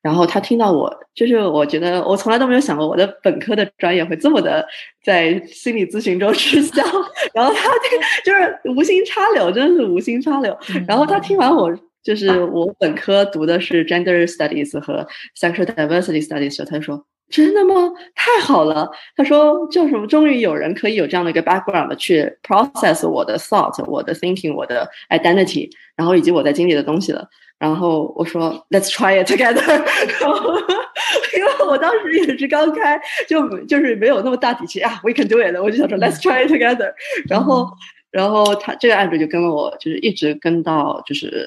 [0.03, 4.65] 然后他听到我，就是我觉得我从来都没有想过我的本科的专业会这么的
[5.05, 6.83] 在心理咨询中失效。
[7.35, 10.57] 然后他听就是无心插柳，真的是无心插柳。
[10.87, 11.71] 然后他听完我，
[12.03, 15.07] 就是我本科读的是 gender studies 和
[15.39, 17.05] sexual diversity studies，他就说。
[17.31, 17.75] 真的吗？
[18.15, 18.91] 太好了！
[19.17, 20.07] 他说叫什么？
[20.07, 27.27] 终于有人可以有这样的一个 background 去 process 我的 thought、我的 thinking、我的 identity，然后以及我在经历的东西了。
[27.59, 29.61] 然后我说 Let's try it together。
[31.37, 35.55] 因为我当时也是刚开，就就是没有那么大底气啊，We can do it。
[35.63, 36.93] 我就想说 Let's try it together。
[37.29, 37.69] 然后，
[38.11, 41.47] 然后他这个案主就跟了我，就是一直跟到，就是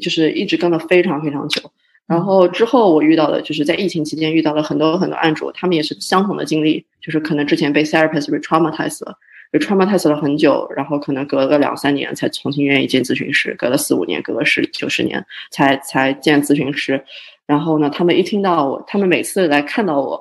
[0.00, 1.62] 就是一直跟了非常非常久。
[2.06, 9.16] 然后之后我遇到的就是在疫情期间遇到了很多很多案主，他们也是相同的经历，就是可能之前被 therapist retraumatized 了
[9.52, 17.02] ，retraumatized 了很久，然后可能隔了两三年才重新愿意见咨询师，隔了四五年，隔了十九十年才才见咨询师。
[17.46, 20.20] 然后呢，他们一听到我，他们每次来看到我。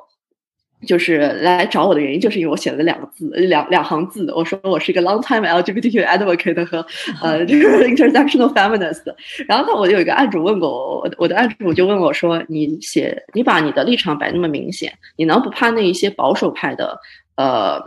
[0.85, 4.31] 就是来找我的原因，就是因为我写了两个字，两两行字。
[4.33, 6.85] 我说我是一个 long time LGBTQ advocate 和
[7.21, 9.03] 呃，就是 intersectional feminist。
[9.47, 16.97] 然后呢我有一个案主问过，我我的案主就问我说：“你写你把你的立场摆那么明显，你能不怕那一些保守派的
[17.35, 17.81] 呃，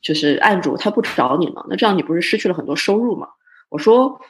[0.00, 1.64] 就是案主他不找你吗？
[1.68, 3.28] 那这样你不是失去了很多收入吗？”
[3.70, 4.20] 我说：“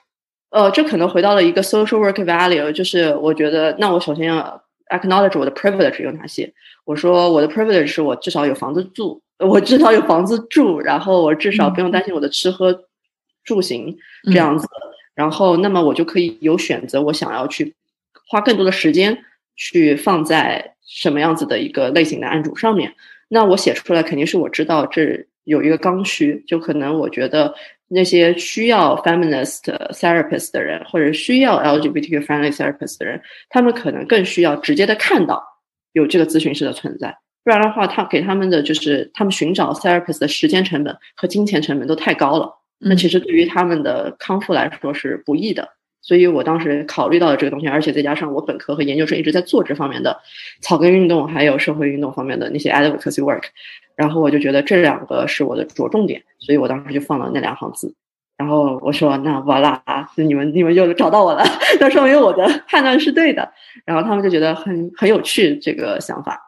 [0.50, 6.52] 呃，这可能回到了一个 social work value，就是我觉得那我首先要。” Acknowledge 我的 privilege 有哪些？
[6.84, 12.84] 我说我的 privilege 是我至少有房子住，我至少有房子住，然后我至少不用担心我的吃喝
[13.44, 14.66] 住行这样子。
[15.14, 17.74] 然后，那么我就可以有选择，我想要去
[18.28, 19.24] 花更多的时间
[19.56, 22.94] 去放在什么样子的一个类型的案主上面。
[23.28, 27.54] 那我写出来肯定是我知道这有一个刚需，就可能我觉得。
[27.88, 29.60] 那些需要 feminist
[29.92, 35.42] therapist 的人，或者需要 LGBTQ friendly therapist 的人，他们可能更需要直接的看到
[35.92, 42.50] 有这个咨询师的存在，不然的话，他给他们的就是他们寻找 therapist 的时间成本和金钱成本都太高了。
[42.78, 45.68] 那其实对于他们的康复来说是不易的。
[46.06, 50.16] 所以我当时考虑到了这个东西，而且再加上我本科和研究生一直在做这方面的
[50.60, 53.42] 草根运动，还有社会运动方面的那些 advocacy work，
[53.96, 57.92] 然后我就觉得这两个是我的着重点，所以我当时就放了那两行字。
[58.36, 61.42] 然后我说：“那完了啊，你们你们又找到我了，
[61.80, 63.50] 那说明我的判断是对的。”
[63.84, 66.40] 然后他们就觉得很很有趣这个想法，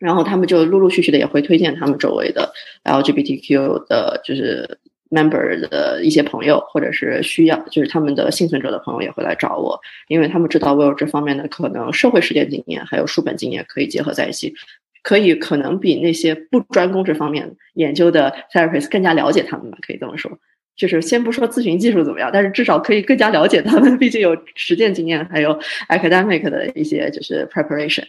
[0.00, 4.80] 然后他们就陆陆续续的也会推荐他们周围的 LGBTQ 的，就是。
[5.10, 14.54] Member 的一些朋友，或者是需要，就是他们的幸存者的朋友也会来找我，因为他们知道我有这方面的可能社会实践经验，还有书本经验可以结合在一起，
[15.02, 20.30] 可以可能比那些不专攻这方面研究的 therapist 更加了解他们吧，可以这么说。
[20.76, 28.04] 就是先不说咨询技术怎么样，但是至少可以更加了解他们，毕竟有实践经验，还有 academic 的一些就是 preparation。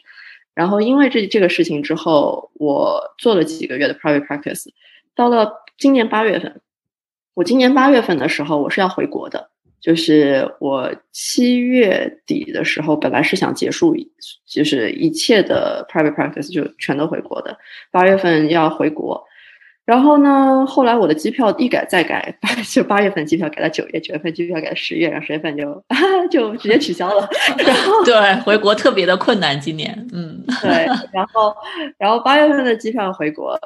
[0.53, 4.67] 然后因为这这个事情之后，我做了几个月的 private practice，
[5.15, 6.61] 到了今年八月份。
[7.33, 9.49] 我今年八月份的时候，我是要回国的。
[9.81, 13.95] 就是我七月底的时候，本来是想结束，
[14.45, 17.57] 就是一切的 private practice 就全都回国的。
[17.89, 19.25] 八月份要回国，
[19.83, 22.37] 然后呢，后来我的机票一改再改，
[22.71, 25.83] 就八月份机票改到九月，九月份机票改到十月，然后十月份就
[26.29, 27.27] 就直接取消了。
[27.57, 31.55] 然后对回国特别的困难，今年嗯对，然后
[31.97, 33.59] 然后八月份的机票回国。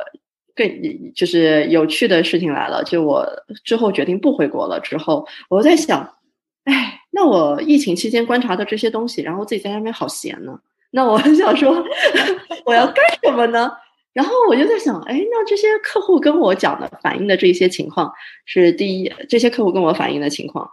[0.55, 3.27] 更就是有趣的事情来了，就我
[3.63, 6.15] 之后决定不回国了之后，我在想，
[6.63, 10.57] 哎，那我疫情期间观察的这些东西，然后自己在那边好闲呢，
[10.91, 11.83] 那我很 想说，
[12.65, 13.71] 我要干什么呢？
[14.13, 18.13] 然后我就在想，哎，那这些客户跟我讲的反映的这些情况
[18.45, 20.71] 是第一，这些客户跟我反映的情况，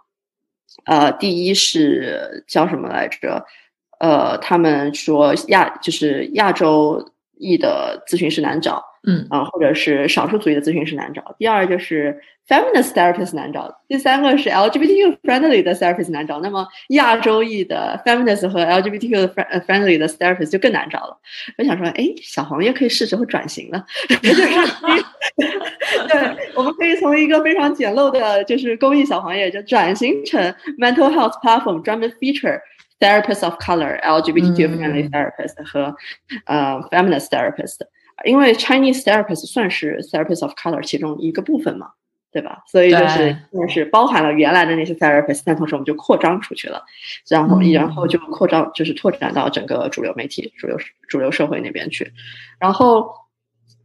[0.84, 3.44] 呃，第一是叫什么来着？
[3.98, 7.11] 呃，他们说亚就是亚洲
[7.42, 8.82] 裔的咨询师难找。
[9.04, 11.34] 嗯啊，或者是少数族裔的咨询师难找。
[11.36, 13.68] 第二就是 feminist therapist 难找。
[13.88, 16.38] 第三个是 LGBTQ friendly 的 therapist 难找。
[16.40, 19.34] 那么亚洲裔的 feminist 和 LGBTQ
[19.66, 21.18] friendly 的 therapist 就更难找了。
[21.58, 23.84] 我想说，哎，小黄也可以是时候转型了。
[24.08, 24.44] 就是
[26.08, 30.40] 对，我们可以从一个非常简陋的，就是公益小黄页，就转型成
[30.78, 32.60] mental health platform，专门 feature
[33.02, 35.94] therapist of color、LGBTQ friendly therapist 和
[36.46, 37.80] 呃 feminist therapist。
[38.24, 41.88] 因为 Chinese therapist 算是 therapist of color 其中一个部分嘛，
[42.30, 42.62] 对吧？
[42.68, 46.84] 所以就是就是包含了原来的那些 therapist，但同时我们就扩张出去了，
[47.28, 50.78] 然后然后就扩张就是拓展到整个主流媒体、主流
[51.08, 52.12] 主流社会那边去。
[52.60, 53.10] 然后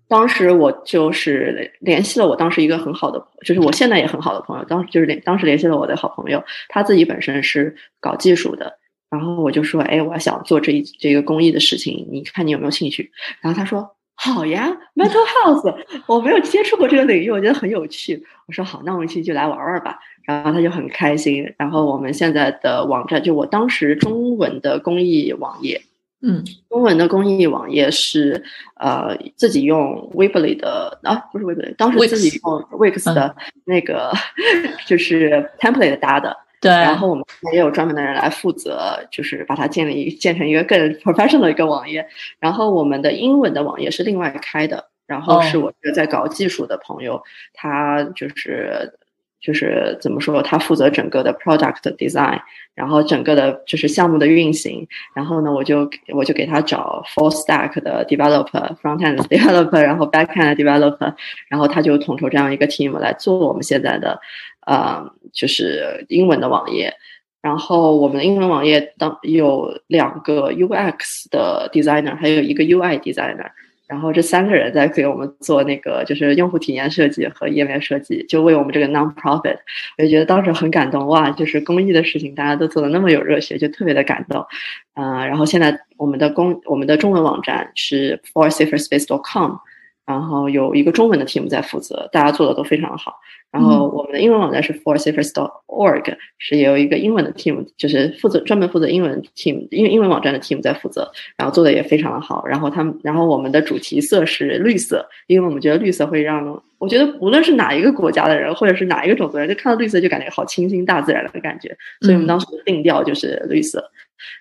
[0.07, 8.77] 当时我就是联系了我当时一个很好的，就是我现在也很好的朋友，当时就是联当时联系了我的好朋友，他自己本身是搞技术的，
[9.09, 13.11] 然后我就说，哎，我想做这一这个公益的事情，你看你有没有兴趣？
[13.41, 13.93] 然后他说。
[14.19, 15.75] 好呀，mental House，
[16.07, 18.19] 我没有接触过这个领域，我觉得很有趣。
[18.47, 19.99] 我说好，那我们一起就来玩玩吧。
[20.23, 21.53] 然后他就很开心。
[21.55, 25.79] 然后我们现在的网站，就我当时中文的公益网页，
[26.23, 28.43] 嗯，中文的公益网页是
[28.77, 33.35] 呃自己用 Weebly 的啊，不是 Weebly，当时自己用 Wix 的
[33.65, 34.11] 那个
[34.87, 36.35] 就是 template 搭的。
[36.59, 42.07] 对，然后我们也有专门的人来负责，就是把它建立建成一个更 professional 的一个网页。
[42.39, 47.21] 然后我们的英文的网页是另外开的，然后是我一个在搞技术的朋友，
[47.53, 48.91] 他就是
[49.39, 52.41] 就是怎么说，他负责整个的 product design，
[52.73, 54.87] 然后整个的就是项目的运行。
[55.13, 61.13] 然后呢，我就我就给他找 full stack 的 developer，front end developer，然后 back end developer，
[61.49, 64.19] 然后他就统筹这样一个 team 来做我们现在的。
[64.67, 66.93] 呃，就是英文的网页，
[67.41, 73.49] 然后我们的英文网页当有两个 UX 的 designer，还有一个 UI designer，
[73.87, 79.57] 然后这三个人在给我们做那个就是用户体验设计和页面设计，就为我们这个 non-profit，
[79.97, 84.45] 我就觉得当时很感动哇，就是公益的事情大家都做的那么有热血，就特别的感动。
[84.95, 89.53] 嗯，然后现在我们的公我们的中文网站是 forsaferspace.com。
[90.07, 93.13] 然后有一个中文的 team 在负责，大家做的都非常好。
[93.51, 102.45] 然后我们的英文网站是 forsafer.org，是也有一个英文的 team，就是负责专门负责英文 team，因为英文网站的 team 在负责，然后做的也非常的好。
[102.45, 113.91] 然后他们，然后我们的主题色是绿色，因为我们觉得绿色会让，我觉得无论是哪一个国家的人，或者是哪一个种族人，就看到绿色就感觉好清新大自然的感觉，所以我们当时的定调就是绿色。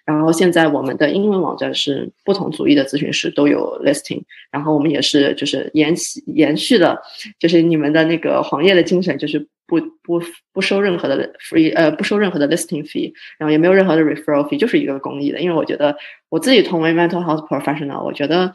[0.04, 7.00] 然后现在我们的英文网站是不同族裔的咨询师都有 listing，然后我们也是就是延期延续了，
[7.38, 10.20] 就是你们的那个黄页的精神，就是不不
[10.52, 15.96] 不收任何的 free 呃不收任何的 listing fee，然后也没有任何的 referral fee，就是一个公益的，因为我觉得
[16.28, 18.54] 我自己同为 mental health professional，我觉得。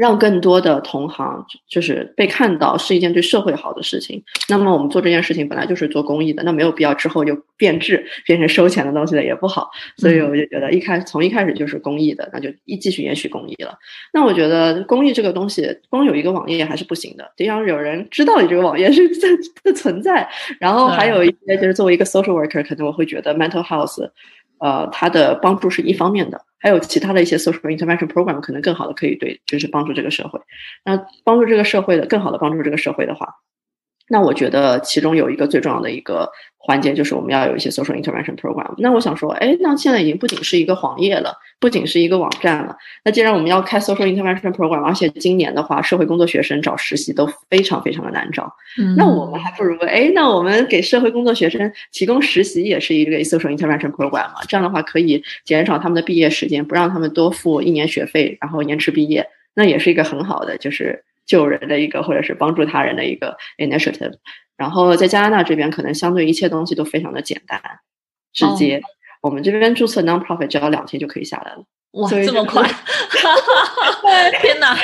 [0.00, 4.24] 让更多的同行就是被看到是一件对社会好的事情。
[4.48, 9.68] 那么我们做这件事情本来就是做公益的，那没有必要之后又变质变成收钱的东西了也不好。
[9.98, 13.76] 所以我就觉得一开从一开始就是公益的，那就一继续延续公益了。
[14.10, 19.28] 那我觉得公益这个东西光有一个网页还是不行的，得让有人知道你这个网页是在
[19.62, 20.26] 的存在。
[20.58, 24.08] 然后还有一些就是作为一个 social worker，可能我会觉得 mental health，
[24.60, 26.40] 呃，它的帮助是一方面的。
[26.60, 30.38] 还有其他的一些 social intervention program 可能更好的可以对，就是帮助这个社会。
[30.84, 33.26] 那帮助这个社会的更好的帮助这个社会的话。
[34.08, 36.30] 那我觉得其中有一个最重要的一个
[36.62, 38.70] 环节，就是我们要有一些 social intervention program。
[38.76, 42.76] 那我想说，哎，那现在已经不仅是一个黄页了，不仅是一个网站了。
[43.02, 48.54] 那既然我们要开 social intervention program，而且今年的话，社会工作学生找实习都非常非常的难找。
[48.94, 54.42] 那我们还不如，哎，那我们给社会工作学生提供实习，也是一个 social intervention program 嘛？
[54.46, 61.02] 这样的话可以减少他们的毕业时间，不让他们多付一年学费，然后延迟毕业，那也是一个很好的，就是。
[61.30, 64.14] 救人的一个，或者是帮助他人的一个 initiative，
[64.56, 67.62] 然后在加拿大这边，可能相对一切东西都非常的简单、
[68.32, 68.82] 直接。
[69.22, 71.62] 我们这边注册 non-profit 只要两天就可以下来了。
[71.92, 72.68] 哇，这么快！
[74.40, 74.76] 天哪！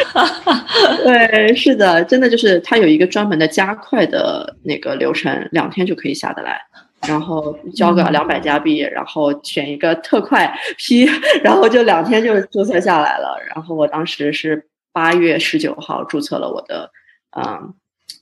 [1.02, 6.60] 对，是的，真的就是它有一个专门的加快的那个流程，两天就可以下得来。
[7.08, 11.08] 然后交个两百加币，然后选一个特快批，
[11.42, 13.36] 然后就两天就注册下来了。
[13.48, 14.68] 然后我当时是。
[14.96, 16.90] 八月十九号注册了我的，
[17.36, 17.74] 嗯，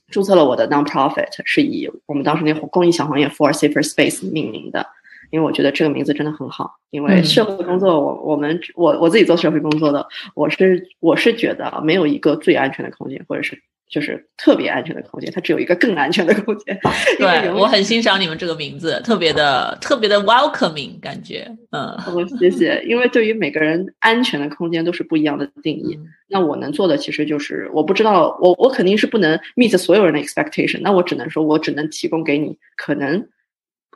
[0.09, 4.85] 注册了我的 non-profit，是以我们当时那公益小黄页 For Safer Space 命名的，
[5.31, 6.73] 因为我觉得这个名字真的很好。
[6.89, 10.05] 因为社会工作，我我们我我自己做社会工作的，
[10.35, 13.63] 我是我是觉得没有一个最安全的空间，或者是。
[13.87, 16.77] 就是特别安全的空间，它只有一个更安全的空间。
[17.17, 21.47] 对我很欣赏你们这个名字，特别的特别的 welcoming 感觉。
[21.71, 21.95] 嗯，
[22.39, 22.83] 谢谢。
[22.87, 25.97] 因为对于每个人安全的空间都是不一样的定义。
[26.27, 30.79] 那我能做的其实就是，我不知道，我我肯定是不能 meet 所有人的 expectation。
[30.81, 33.27] 那我只能说，我只能提供给你可能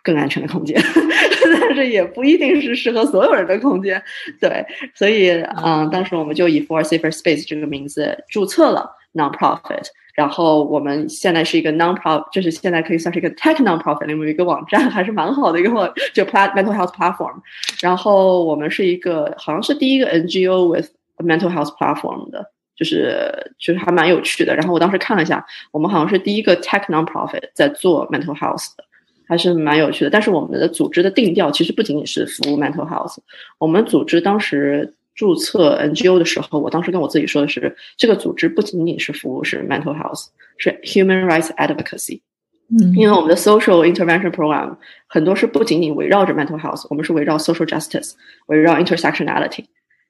[0.04, 0.80] 更安全的空间，
[1.60, 4.02] 但是也不一定是适合所有人的空间。
[4.40, 4.64] 对，
[4.94, 5.32] 所以
[5.64, 8.99] 嗯，当时我们就以 For Safer Space 这个名字注册了。
[9.16, 17.34] Non-profit，然后我们现在是一个 non-profit，就是现在可以算是一个 tech non-profit，里面有一个网站还是蛮好的一个网就 plat mental health platform。
[17.82, 22.46] 然后我们是一个好像是第一个 NGO with mental health platform 的，
[22.76, 24.56] 就是就是还蛮有趣的。
[24.56, 28.84] 然后我当时看了一下，我们好像是第一个 tech non-profit 在做 mental health 的，
[29.28, 30.12] 还是蛮有趣的。
[30.12, 33.18] 但是我们的组织的定调其实不仅仅是服务 mental health，
[33.58, 34.94] 我们组织当时。
[35.20, 42.22] 注册 NGO 的时候，我当时跟我自己说的是，这个组织不仅仅是服务是 mental health，是 human rights advocacy。
[42.70, 48.14] 嗯，因为我们的 social intervention program 很多是不仅仅围绕着 mental health，我们是围绕 social justice，
[48.46, 49.66] 围绕 intersectionality。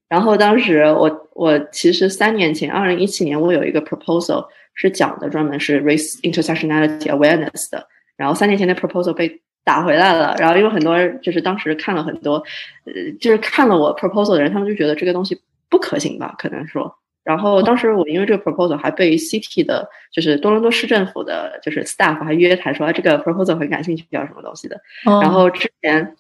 [0.08, 4.46] 然后当时我我其实三年前，二零一七年我有一个 proposal
[4.76, 9.42] 是讲的专门是 race intersectionality awareness 的，然后三年前的 proposal 被。
[9.64, 12.36] 打回来了，然后因为很多人就是当时看了很多，
[12.86, 15.40] 呃，就是看了我 proposal 的人，他们就觉得这个东西
[15.70, 16.96] 不可行吧，可能说。
[17.24, 24.80] 然后当时我因为这个 proposal 还被 CT 的，就是多伦多市政府的，就是 staff 还约谈说这个 proposal 很感兴趣，叫什么东西的。
[25.04, 26.16] 然后之前，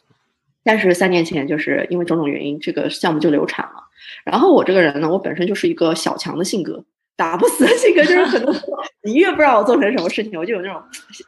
[0.63, 3.83] 但是三年前就是因为种种原因，这个项目就流产了。
[4.23, 6.83] 然后我这个人呢，我本身就是一个小强的性格。
[7.19, 10.81] 打不死的性格就是很多时候，你越不让我做成什么事情，我就有那种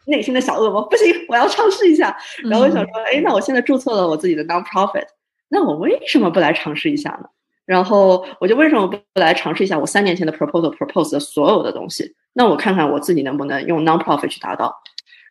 [0.08, 0.82] 内心的小恶魔。
[0.88, 2.16] 不行，我要尝试一下。
[2.46, 5.04] 然后我想说，哎，那我现在注册了我自己的 non-profit，
[5.50, 7.28] 那我为什么不来尝试一下呢？
[7.66, 12.16] 然后我就为什么不来尝试一下我三年前的 proposal propose 的所有的东西？
[12.32, 14.74] 那我看看我自己能不能用 non-profit 去达到。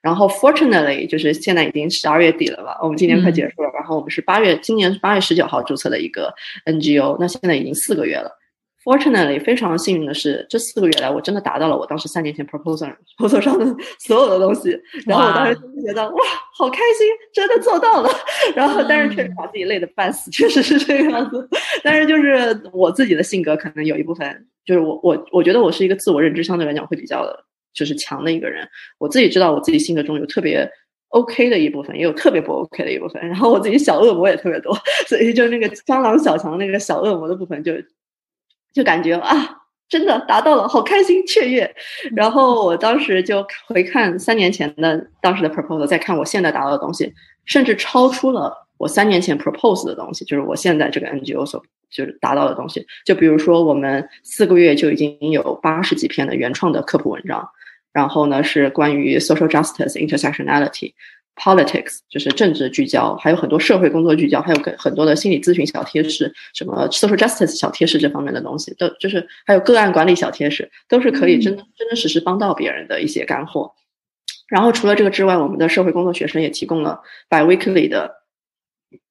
[0.03, 3.71] 然后 fortunately，就是现在已经十二月底了吧，我们今年快结束了。
[3.75, 6.33] 然后我们是八月，今年是八月十九号注册的一个
[6.67, 8.31] NGO，那现在已经四个月了。
[8.83, 13.67] Fortunately，非常幸运的是，这四个月来我真的达到了我当时三年前 proposal proposal 上的
[13.99, 14.71] 所有的东西。
[15.05, 16.19] 然后我当时就觉得哇，
[16.55, 18.09] 好开心，真的做到了。
[18.57, 21.47] 然后，但是确实把自己累得半死，确实是这个样子。
[21.83, 28.67] 但是就是我自己的性格可能有一部分，就是我我我觉得我是一个自我认知相对来讲会比较的就是强的一个人。
[28.97, 30.67] 我自己知道我自己性格中有特别
[31.09, 33.21] OK 的一部分，也有特别不 OK 的一部分。
[33.29, 34.75] 然后我自己小恶魔也特别多，
[35.07, 37.75] 所以就那个蟑螂小强那个小恶魔的部分就。
[38.73, 39.59] 就感觉啊，
[39.89, 41.75] 真的达到了，好开心雀跃。
[42.15, 47.13] 然后我当时就回看三年前的当时的 proposal，再看我现在达到的东西，
[47.45, 52.87] 甚至超出了我三年前 propose 的东西，就是我现在这个 NGO 所就是达到的东西。
[53.05, 57.49] 就比如说，我们四个月就已经有八十几篇的原创的科普文章，
[57.93, 60.95] 然后呢是关于 social justice intersectionality。
[61.37, 73.73] Politics 就是政治聚焦，还有很多社会工作聚焦，还有很很多的心理咨询小贴士，什么 social justice 小贴士这方面的东西，都就是还有个案管理小贴士，都是可以真真真实实帮到别人的一些干货。
[74.49, 77.01] 然后除了这个之外，我们的社会工作学生也提供了
[77.31, 78.17] biweekly 的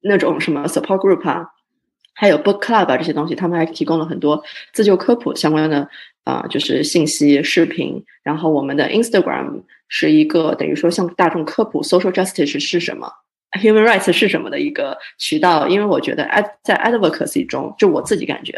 [0.01, 1.47] 那种什么 support group 啊，
[2.13, 4.43] 还有 book club 啊这些东西，他们还提供了很多
[4.73, 5.89] 自救科普相关的。
[6.25, 13.11] 啊，就是信息、视频，然后我们的 Instagram 是一个等于说向大众科普 social justice 是什么
[13.61, 15.67] ，human rights 是什么的一个渠道。
[15.67, 16.25] 因为我觉得
[16.63, 18.53] 在 advocacy 中，就我自己感觉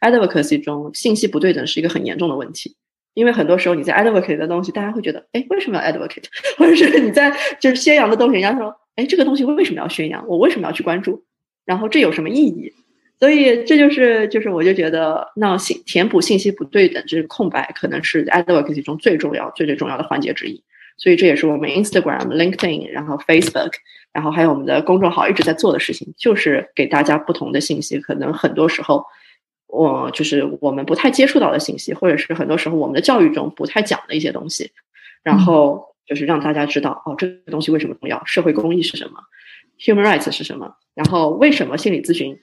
[0.00, 2.74] ，advocacy 中信息不对等是一个很严重的问题。
[3.14, 6.24] 因为很多时候你在 advocate 的东西，大家会觉得，哎，为什么要 advocate？
[6.58, 10.26] 或者是你在就是宣扬的东西，人家说，哎，这个东西为什么要宣扬？
[10.28, 11.24] 我为什么要去关注？
[11.64, 12.72] 然后这有什么意义？
[13.18, 20.62] 所以这就是就是我就觉得，那信填补信息不对等这个空白，可能是 advocacy 中最重要、最最重要的环节之一。
[20.96, 23.72] 所以这也是我们 Instagram、LinkedIn，然后 Facebook，
[24.12, 27.98] 然后还有我们的公众号一直在做的事情，就是给大家不同的信息。
[28.00, 29.04] 可能很多时候，
[29.66, 34.70] 我就是我们不太接触到的信息，或者是很多时候我们的教育中不太讲的一些东西，
[35.22, 38.24] 然后就是让大家知道哦，这个东西为什么重要？
[38.24, 39.20] 社会公益是什么
[39.78, 40.76] ？Human rights 是什么？
[40.94, 42.38] 然后为什么心理咨询？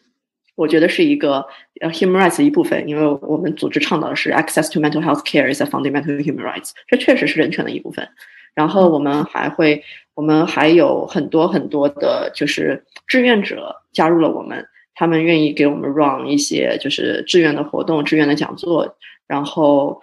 [0.56, 1.44] 我觉得是一个
[1.82, 8.08] 呃 human rights 的一部分，因为我们组织倡导的是 access to mental health care is a fundamental human rights，这确实是人权的一部分。
[8.56, 9.84] 然后我们还会，
[10.14, 18.96] 我们还有很多很多的，就是志愿者加入了我们，他们愿意给我们 run 一些就是志愿的活动、志愿的讲座。
[19.28, 20.02] 然后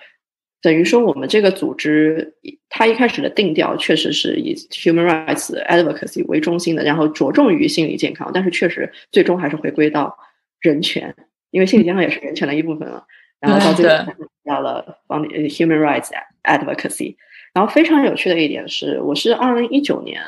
[0.62, 2.34] 等于说，我们这个组织
[2.68, 10.16] 它一开始的定调确实是以 human rights advocacy 为中心的，然后着重于心理健康，但是确实最终还是回归到。
[10.62, 11.14] 人权，
[11.52, 13.06] 因为心理健康也是人权的一部分了。
[13.40, 14.04] 然后到最后
[14.44, 16.10] 到了帮 human rights
[16.42, 17.16] advocacy。
[17.52, 20.22] 然后非常有趣的一点是，我是二零一九年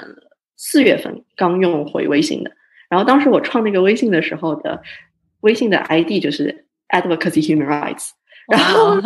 [0.56, 2.50] 四月份刚用回微信的。
[2.88, 4.82] 然后当时我创那个微信的时候的
[5.40, 8.10] 微信的 ID 就是 advocacy human rights。
[8.48, 9.00] 然后，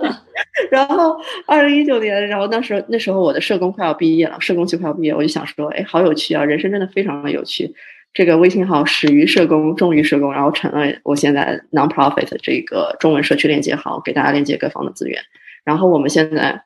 [0.70, 7.74] 然后二零一九年，然后那时候那时候我的社工快要毕业了，社工期快要毕业，我就想说，哎，好有趣啊，人生真的非常的有趣。
[8.12, 15.20] 这个微信号始于社工，终于社工，然后成了我现在 non-profit 这个中文社区链接号，给大家链接各方的资源。
[15.64, 16.62] 然后我们现在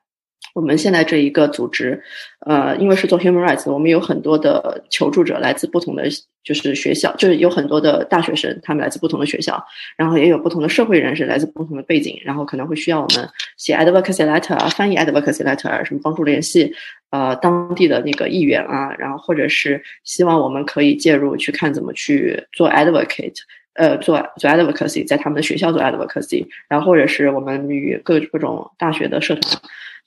[0.58, 2.02] 我们现在这一个组织，
[2.40, 6.02] 呃，因为是做 human rights，我们有很多的求助者来自不同的
[6.42, 9.64] 就是学校，就是有很多的大学生，他们来自不同的学校，
[9.96, 16.74] 然后也有不同的社会人士来自不同的背景，然后可能会需要我们写 advocacy letter 啊，翻译 advocacy letter，什么帮助联系
[17.10, 23.36] 呃当地的那个议员啊，然后或者是希望我们可以介入去看怎么去做 advocate。
[23.74, 29.56] 呃，做做 advocacy，在他们的学校做 advocacy，然后或者是我们与各各种大学的社团，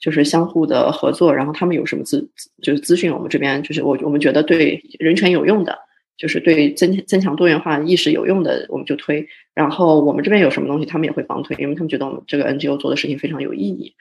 [0.02, 2.28] 就是相互的合作，然后他们有什么资
[2.60, 5.78] 就是资讯我们这边，就是我我们觉得对人权有用的，
[6.18, 9.24] 就是对增增强多元化意识有用的，我们就推。
[9.54, 13.94] 然后我们这边有什么东西，他们也会帮推，因为他们觉得我们这个 NGO 做的事情非常有意义。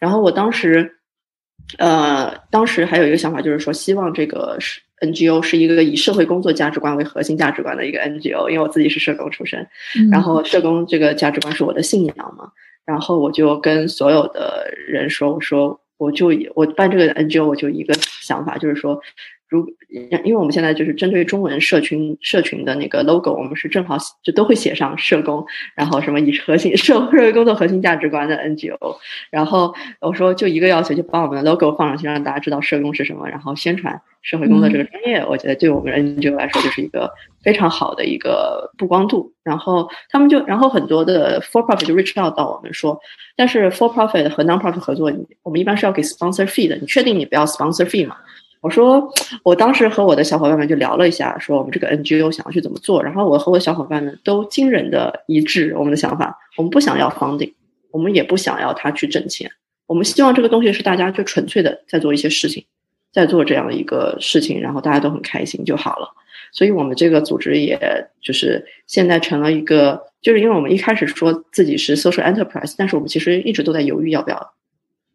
[0.00, 0.92] 然后我当时，
[1.78, 4.80] 呃，当时还有一个想法，就是说希望这个是。
[5.00, 9.64] NGO 是一个以社会工作价值观为核心价值观的一个 NGO，因为我自己是社工出身，
[10.10, 12.50] 然后社工这个价值观是我的信仰嘛，
[12.88, 18.98] 然后我就跟所有的人说，我说我就我办这个 NGO，我就一个想法，就是说。
[19.48, 19.66] 如，
[20.24, 25.44] 因为我们现在就是针对中文社群社群的那个 logo，我们是正好就都会写上社工，
[25.74, 28.96] 然后什么以核心社 社会工作核心价值观的 NGO，
[29.30, 37.10] 然后我说就一个要求，就把我们的 logo 放上去，让大家知道社工是什么，然后宣传社会工作这个专业，我觉得对我们 NGO 来说就是一个
[37.42, 39.32] 非常好的一个曝光度。
[39.42, 43.00] 然后他们就，然后很多的 for profit 就 reach out 到我们说，
[43.34, 45.10] 但是 for profit 和 non profit 合作，
[45.42, 48.16] 我们一般是要给 sponsor fee 的，你确定你不要 sponsor fee 吗？
[48.60, 49.08] 我说，
[49.44, 53.00] 我当时和我的小伙伴们就聊了一下，说我们这个 NGO 想要去怎么做。
[53.00, 57.54] 然后我和我的小伙伴们都惊人的一致，我们的想法，我们不想要 funding，
[57.92, 59.48] 我们也不想要他去挣钱，
[59.86, 62.64] 我们希望这个东西是大家就纯粹的在做一些事情，
[63.12, 66.08] 在做这样的一个事情，然后大家都很开心就好了。
[66.50, 67.78] 所以我们这个组织也
[68.20, 74.54] 就是现在成了一个，就是因为我们一开始说自己是 social enterprise，但是我们其实一直都在犹豫要不要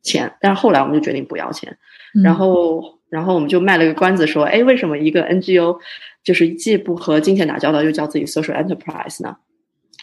[0.02, 1.78] 钱，但是后来我们就决定不要钱，
[2.24, 3.00] 然后。
[3.14, 5.78] 然后我们就卖了个关子，说：“哎，为什么一个 NGO
[6.24, 9.36] 就是既不和金钱打交道，又叫自己 social enterprise 呢？”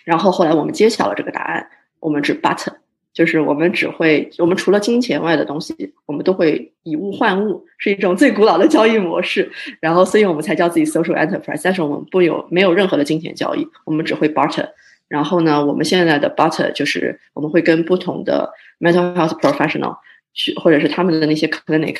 [0.06, 2.64] 然后后来我们揭晓了这个答案，我们只 but，
[3.12, 9.50] 就是我们只会，我们除了金钱外的东西，我们都会以物换物，是一种最古老的交易模式。
[9.80, 11.60] 然后，所以我们才叫自己 social enterprise。
[11.64, 14.68] 但是我们不有没有任何的金钱交易，我们只会 barter。
[15.08, 18.48] 然后呢，我们现在的 Butter 就是我们会跟不同的
[18.78, 19.96] mental health professional
[20.32, 21.96] 去，或者是他们的那些 clinic。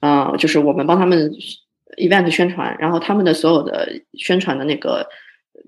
[0.00, 1.32] 啊，就是我们帮他们
[1.98, 5.06] event 宣传，然后他们的所有的宣传的那个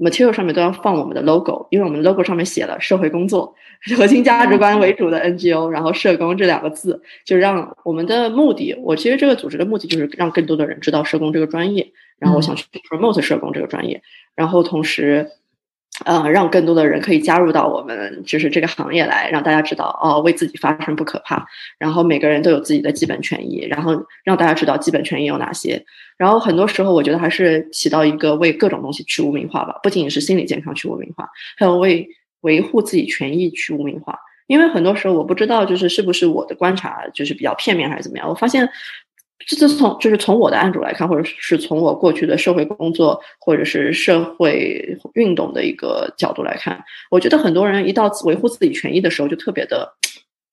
[0.00, 3.54] material 上面都要放我们的 logo，因为我们 logo 上面写了社会工作
[3.96, 14.02] 核心价值观为主的 NGO，然后社工这两个字，就让我们的目的，我其实这个组织的目的就是让更多的人知道社工这个专业，然后我想去 promote 社工这个专业，
[14.34, 15.30] 然后同时。
[16.04, 21.44] 呃，让更多的人可以加入到我们就是这个行业来，让大家知道哦，为自己发声不可怕。
[21.78, 25.84] 然后每个人都有自己的基本权益，然后让大家知道基本权益有哪些。
[26.16, 32.08] 然后很多时候，我觉得还是起到一个为各种东西去污名化吧，不仅仅是心理健康去污名化，还有为
[32.42, 34.18] 维护自己权益去污名化。
[34.46, 38.68] 因为很多时候我不知道，就是是不是我的观察就是比较片面还是怎么样，我发现。
[39.46, 49.94] 这是从就是从我的案主来看，或者是从我过去的社会工作或者是社会运动的一个角度来看，我觉得很多人一到维护自己权益的时候，就特别的，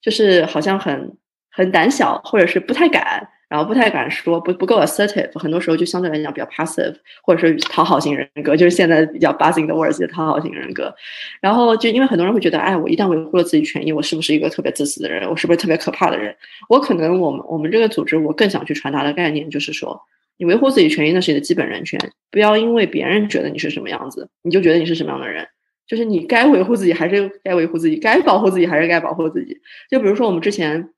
[0.01, 1.17] 就是好像很
[1.49, 3.27] 很胆小，或者是不太敢。
[3.47, 10.93] 然后不太敢说，不不够 assertive，很多时候就相对来讲比较 passive，或者是讨好型人格，就是现在比较 buzzing 的 words 的讨好型人格。
[11.39, 15.29] 然后就因为很多人会觉得，哎，我一旦维护了自己权益，我是不是一个特别自私的人？
[15.29, 16.35] 我是不是特别可怕的人？
[16.69, 20.01] 我可能我们我们这个组织，我更想去传达的概念就是说，
[20.37, 21.99] 你维护自己权益那是你的基本人权，
[22.31, 25.47] 不要因为别人觉得你是什么样子，你就觉得你是什么样的人。
[25.87, 29.61] 就是你该维护自己还是该维护自己，该保护自己还是该保护自己。
[29.91, 30.89] 就比如说我们之前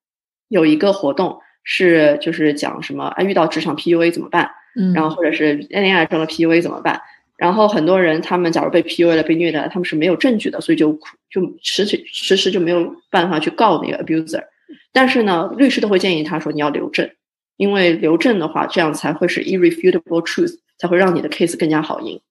[0.48, 1.42] 有一个活动。
[1.70, 3.22] 是，就是讲什么啊？
[3.22, 4.50] 遇到职场 PUA 怎么办？
[4.80, 7.02] 嗯，然后或者是恋爱中的 PUA 怎么办？
[7.36, 10.98] 然后很多人他们假如被 PUA 了、被虐待了，他们是没有证据的，所以就
[11.30, 14.42] 就迟迟迟迟就没有办法去告那个 abuser。
[14.94, 17.10] 但是呢，律师都会建议他说你要留证，
[17.58, 22.22] 因为留证的话，这样才会是 irrefutable truth，才会让你的 case 更加好赢。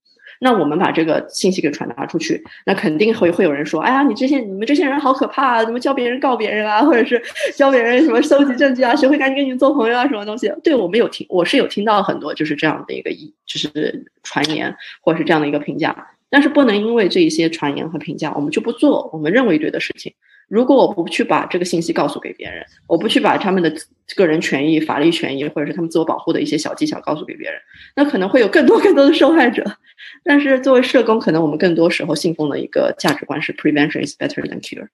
[0.40, 5.64] 那我们把这个信息给传达出去，那肯定会会有人说：“哎呀，你这些你们这些人好可怕啊！
[5.64, 7.22] 怎么教别人告别人啊，或者是
[7.54, 8.94] 教别人什么收集证据啊？
[8.94, 10.06] 谁会赶紧跟你们做朋友啊？
[10.06, 15.94] 什么东西？”对我们有听，我是有听到很多就是这样的一个一就是传言，或者是这样的一个评价。
[16.28, 20.12] 但是不能因为这一些传言和评价，我们就不做我们认为对的事情。
[20.48, 23.72] 如果我不去把这个信息告诉给别人，我不去把他们的
[24.14, 27.60] 个人权益、法律权益，或者是他们自我保护的一些小技巧告诉给别人，
[27.96, 29.64] 那可能会有更多更多的受害者。
[30.26, 34.88] 但是作为社工，可能我们更多时候信奉的一个价值观是 prevention is better than cure。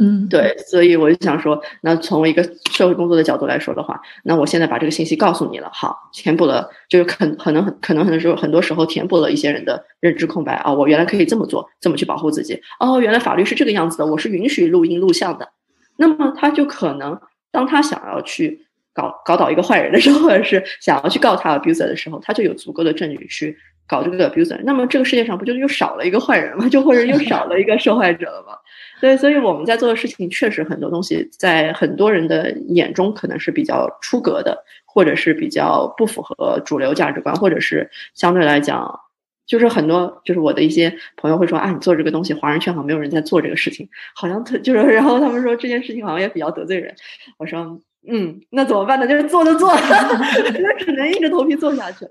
[0.00, 15.50] 嗯，对，所以我就想说，那从一个社会工作的角度来说的话，那我现在把这个信息告诉你了，好，填补了，就是可可能很可能很多时候很多时候填补了一些人的认知空白啊，我原来可以这么做，这么去保护自己，哦，原来法律是这个样子的，我是允许录音录像的，
[15.96, 17.20] 那么他就可能
[17.50, 23.58] 当他想要去搞搞倒一个坏人的时候，或 者是想要去告他 abuser 的时候，他就有足够的证据去
[23.88, 26.68] 搞这个 abuser，那么这个世界上不就又少了一个坏人吗？
[26.70, 28.52] 就或者又少了一个受害者了吗？
[29.00, 39.00] 对，所以我们在做的事情确实很多东西，在很多人的眼中可能是比较出格的，或者是比较不符合主流价值观，或者是相对来讲，
[39.46, 46.94] 就是很多就是我的一些朋友会说啊，你做这个东西，华人圈好像没有人在做这个事情，好像特就是，然后他们说这件事情好像也比较得罪人。
[47.38, 47.80] 我说，
[48.10, 49.06] 嗯，那怎么办呢？
[49.06, 52.10] 就是做就做，那只能硬着头皮做下去了。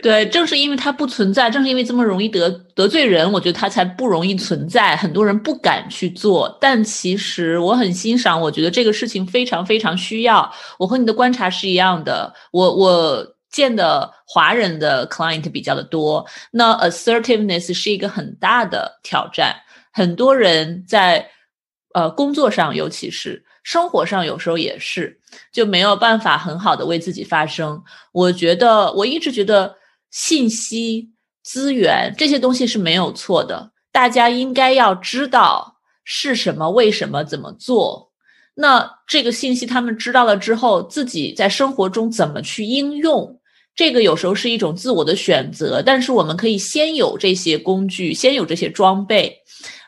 [0.00, 4.94] 对，正是因为它不存在，正是因为这么容易得得罪人，我觉得它才不容易存在。
[4.94, 10.52] 很多人不敢去做，但其实我很欣赏，我觉得这个事情非常非常需要。
[10.78, 19.54] 我和你的观察是一样的，我我见的华人的 client 比较的多，那 assertiveness 是一个很大的挑战。
[19.92, 21.26] 很多人在
[21.94, 25.20] 呃工作上，尤其是生活上，有时候也是
[25.52, 27.82] 就没有办法很好的为自己发声。
[28.12, 29.76] 我觉得我一直觉得。
[30.12, 31.08] 信息
[31.42, 38.12] 资源这些东西是没有错的，大家应该要知道是什么、为什么、怎么做。
[38.52, 43.40] 那这个信息他们知道了之后，自己在生活中怎么去应用，
[43.74, 45.82] 这个有时候是一种自我的选择。
[45.82, 49.36] 但是我们可以先有这些工具，先有这些装备，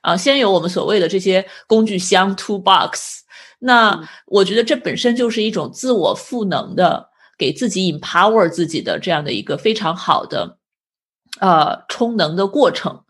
[0.03, 3.23] 啊，先有我们所谓的这些工具箱 （two box）。
[3.59, 7.11] 那我觉得这本身就是一种自我赋能的。
[7.37, 10.57] 给自己 empower 自己的这样的一个非常好的
[11.41, 13.03] 呃充能的过程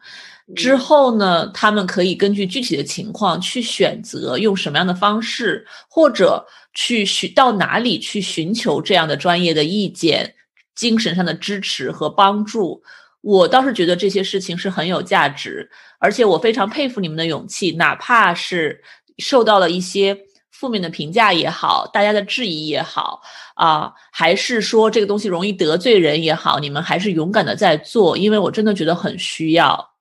[0.57, 10.35] 之后呢，他们可以根据具体的情况去选择用什么样的方式，或者去寻到哪里去寻求这样的专业的意见、
[10.75, 12.83] 精神上的支持和帮助。
[13.21, 18.83] 我倒是觉得这些事情是很有价值，而且我非常佩服你们的勇气，哪怕是
[19.19, 20.19] 受到了一些。
[20.51, 23.21] 负面的评价也好，大家的质疑也好，
[23.57, 29.95] 啊，还是说这个东西容易得罪人也好，你们还是勇敢的在做，因为我真的觉得很需要。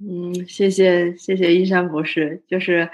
[0.00, 2.90] 嗯，谢谢谢谢一山博士，就是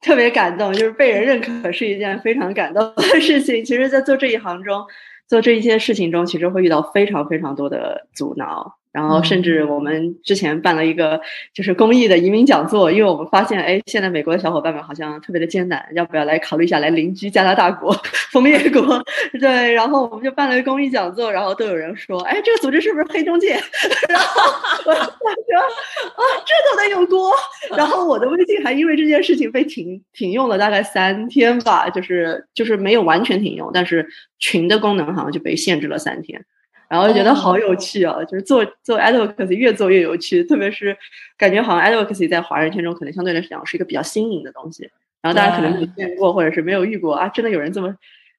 [0.00, 3.62] 特别感动，就是被人认可是一件非常感动的事情。
[3.62, 4.84] 其实，在做这一行中，
[5.26, 8.76] 做这一些事情中，其实会遇到非常非常多的阻挠。
[8.96, 11.20] 然后，甚至我们之前办了一个
[11.52, 17.92] 就是公益的移民讲座，因为我们发现，哎，现在美国的小伙伴们好像特别的艰难，要不要来考虑一下来邻居加拿大国
[18.32, 19.04] 枫叶国？
[19.38, 23.50] 对，然后我们就办了公益讲座，然后都有人说，哎，这个组织是不是黑中介？
[24.08, 24.50] 然后
[24.86, 27.30] 我说，啊，这都得有锅。
[27.76, 36.42] 然后我的微信还因为这件事情被停停用了大概三天吧，就是就是没有完全停用，但是群的功能好像就被限制了三天。
[36.88, 38.22] 然后就觉得好有趣啊！
[38.24, 40.96] 就是做做 advocacy 越做越有趣，特别是
[41.36, 44.88] 感觉好像 advocacy 在华人圈中可能相对来讲是一个比较新颖的东西。
[45.22, 47.92] 然后大家可能没有见过，或者是没有遇过啊，真的有人这么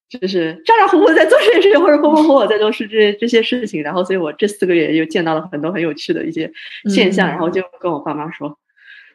[0.08, 3.84] 就是咋咋呼呼在做这件事情，或者风风火火在做事这这些事情。
[3.84, 6.50] 然后，所以我这四个月又见到了很多很有趣的一些
[6.86, 8.58] 现象，然后就跟我爸妈说，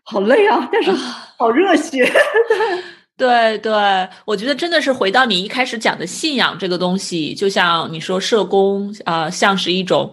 [0.02, 2.04] 好累啊，但是好热血。
[3.22, 3.72] 对对，
[4.24, 10.12] 我觉得真的是回到你一开始讲的信仰这个东西，就像你说社工啊，像是一种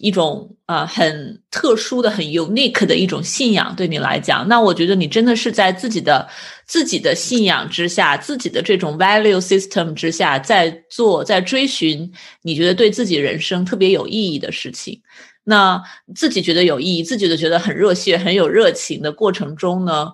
[0.00, 6.28] 一种啊很特殊的、很 unique 的一种信仰，对你来讲，那我觉得你真的是在自己的
[6.66, 12.10] 自己的信仰之下，自己的这种 value system 之下，在做在追寻
[12.42, 15.00] 你觉得对自己人生特别有意义的事情。
[15.44, 15.80] 那
[16.16, 20.08] 自己觉得有意义，自己都觉得很热血、很有热情的过程中呢？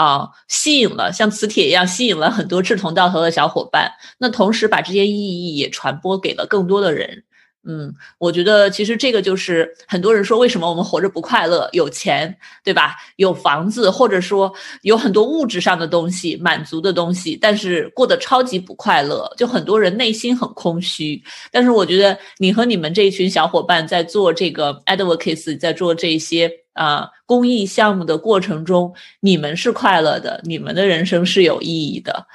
[0.00, 3.92] 啊，吸引了像磁铁一样吸引了很多志同道合的小伙伴。
[4.16, 7.22] 那同时把这些意义也传播给了更多的人。
[7.68, 11.68] 嗯，我觉得其实这个就是很多人说为什么我们活着不快乐？
[11.74, 12.34] 有钱
[12.64, 12.96] 对吧？
[13.16, 19.30] 有房子，或者说有很多物质上的东西满足的东西，但是过得超级不快乐。
[19.36, 21.22] 就很多人内心很空虚。
[21.52, 26.50] 但是我觉得你和你们这一群小伙伴在做这个 advocacy，在做这些。
[26.72, 32.26] 啊，公益项目的过程中，你们是快乐的，你们的人生是有意义的。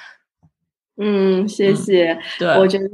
[0.98, 2.18] 嗯，谢谢。
[2.40, 2.88] 对，我觉得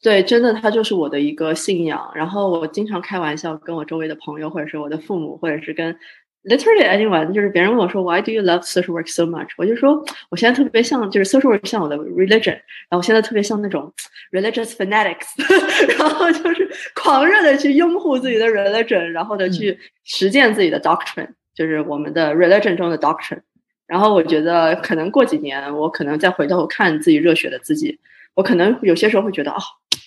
[0.00, 2.10] 对，真的，它就是我的一个信仰。
[2.14, 5.96] 然后我经常开玩笑，跟我周围的朋友，或者是我的父母，或者是跟。
[6.44, 9.48] Literally anyone，就是别人问我说 Why do you love social work so much？
[9.58, 13.92] 我就说我现在特别像，就是 social work 像我的 religion，然后我现在特别像那种
[14.30, 15.26] religious fanatics，
[15.98, 23.40] 然后就是狂热的去拥护自己的 religion，然后的去实践自己的 doctrine，就是我们的 religion 中的 doctrine。
[23.86, 27.98] 然后我觉得可能过几年，我可能再回头看自己热血的自己，
[28.34, 29.58] 我可能有些时候会觉得，哦，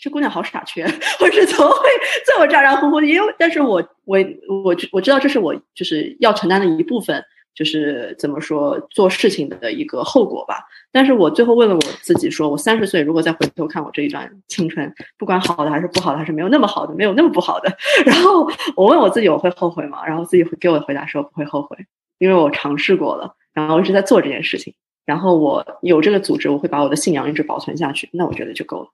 [0.01, 0.83] 这姑娘好傻缺，
[1.19, 1.77] 或者是怎么会
[2.25, 3.05] 这么咋咋呼呼的？
[3.05, 3.75] 因为，但是我
[4.05, 4.17] 我
[4.63, 7.23] 我我知道这是我就是要承担的一部分，
[7.53, 10.57] 就是怎么说做事情的一个后果吧。
[10.91, 17.71] 但是我最后问了我自己，说我三十岁如果再回头看我这一段青春，不管好的还是不好的，还是没有那么好的，没有那么不好的。
[18.03, 20.03] 然后我问我自己，我会后悔吗？
[20.03, 21.77] 然后自己会给我的回答说不会后悔，
[22.17, 23.35] 因为我尝试过了。
[23.53, 24.73] 然后一直在做这件事情，
[25.05, 28.87] 然后我有这个组织，我会把我的信仰一直保存下去，那我觉得就够了。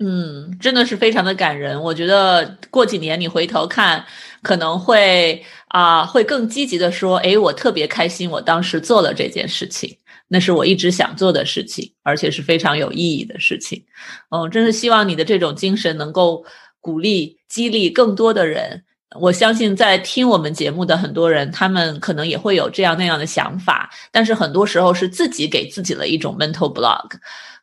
[0.00, 1.80] 嗯，真的是非常的感人。
[1.80, 4.04] 我觉得过几年你回头看，
[4.42, 9.96] 可能会啊，会更积极的说，哎，我特别开心，我当时做了这件事情，
[10.28, 13.84] 那是我一直想做的事情，而且是非常有意义的事情。
[14.30, 16.44] 嗯，真是希望你的这种精神能够
[16.80, 18.82] 鼓励、激励更多的人。
[19.20, 27.08] 我相信在听我们节目的很多人，他们可能也会有这样那样的想法，但是很多时候是自己给自己了一种 mental block，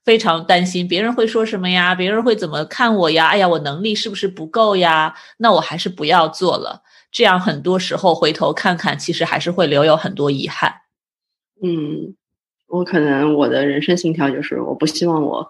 [0.04, 3.28] 非常担心别人会说什么呀，别人会怎么看我呀？
[3.28, 5.14] 哎呀，我能力是不是不够呀？
[5.38, 6.84] 那我还是不要做了。
[7.12, 10.74] 这样很多时候回头看看，其实还是会留有很多遗憾。
[11.62, 12.16] 嗯，
[12.68, 15.48] 我可能我的人生信条就是，我不希望我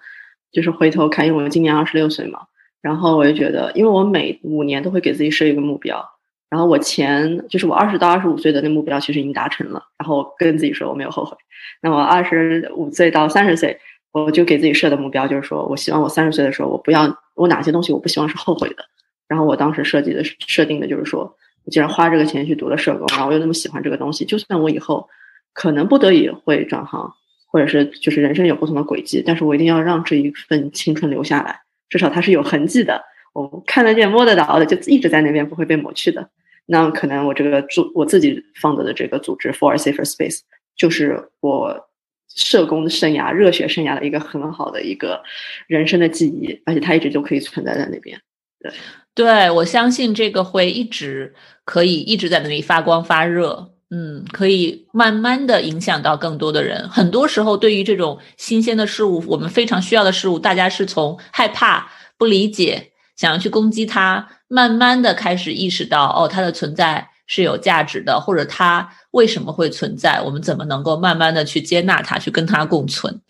[0.51, 2.41] 就是回头看，因为我今年二十六岁嘛。
[2.81, 6.05] 然后我就觉得，因为我每五年都会给自己设一个目标，
[6.49, 11.37] 然后我前就是我二十到二十五岁的那目标其实已经达成了，然后跟自己说我没有后悔。
[11.81, 13.79] 那我二十五岁到三十岁，
[14.13, 18.85] 我就给自己设的目标就是说我希望我三十岁的时候，我不要我哪些东西我不希望是后悔的。
[19.27, 21.35] 然后我当时设计的设定的就是说，
[21.65, 25.09] 我既然花这个钱去读了社工，然后我又那么喜欢这个东西，就算我以后
[25.53, 27.11] 可能不得已会转行，
[27.47, 31.61] 或者是就是人生有不同的轨迹，但是我一定要让这一份青春留下来。
[31.89, 33.01] 至少它是有痕迹的，
[33.33, 36.29] 我看得见、摸得着的，就一直在那边，不会被抹去的。
[36.65, 40.39] 那可能我这个组我自己放的的这个组织 For a Safer Space，
[40.75, 41.89] 就是我
[42.35, 45.21] 社工的生涯、热血生涯的一个很好的一个
[45.67, 48.19] 人生的记忆，而且它一直就可以存在在那边。
[48.59, 48.71] 对，
[49.13, 51.33] 对我相信这个会一直
[51.65, 53.69] 可以一直在那里发光发热。
[53.95, 56.89] 嗯，可以慢慢的影响到更多的人。
[56.89, 70.21] 很多时候，对于这种新鲜的事物，我们非常需要的事物，大家是从害怕、不理解，想要去攻击它，慢慢的开始意识到，哦，它的存在是有价值的，或者它为什么会存在？
[70.21, 73.21] 我们怎么能够慢慢的去接纳它，去跟它共存？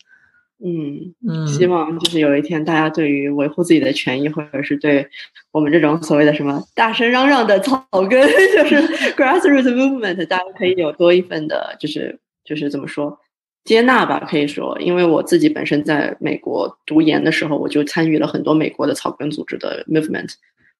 [0.64, 5.06] 嗯嗯，希望就是有一天，大家对于维护自己的权益，或者是对
[5.52, 8.26] 我们这种所谓的什么大声嚷嚷的草根，
[8.56, 8.76] 就是
[9.14, 13.18] grassroots movement，大家可以有多一份的，就是就是怎么说
[13.64, 14.24] 接纳吧？
[14.26, 20.32] 可以说，因为我自己本身在美国读研的时候，我就参与了很多美国的草根组织的 movement。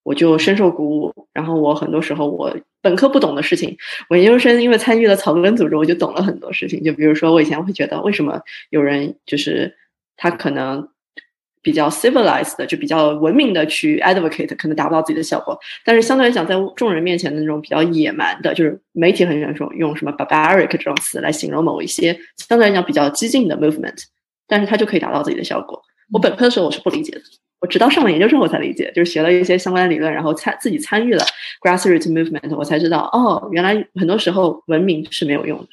[0.04, 3.76] 我就深受鼓舞，然后我很多时候我本科不懂的事情，
[4.08, 6.84] 我研究生因为参与了草根组织，我就懂了很多事情。
[6.84, 8.40] 就比如说，我以前会觉得，为什么
[8.70, 9.74] 有人就是
[10.16, 10.86] 他可能
[11.62, 15.58] 比较 civilized 的，就比较文明的去 advocate，可能达不到自己的效果。
[15.82, 24.04] 但是相对来讲，在众人面前的那种比较野蛮的，就是媒体很喜欢说用什么 barbaric 这种词来形容某一些相对来讲比较激进的 movement，
[24.46, 25.80] 但是它就可以达到自己的效果。
[26.12, 27.22] 我本科的时候我是不理解的。
[27.64, 31.24] 我直到上了研究生，我才理解，就是学了一些相关的理论，然后参自己参与了
[31.62, 35.68] grassroots movement，我才知道，哦，原来很多时候文明是没有用的，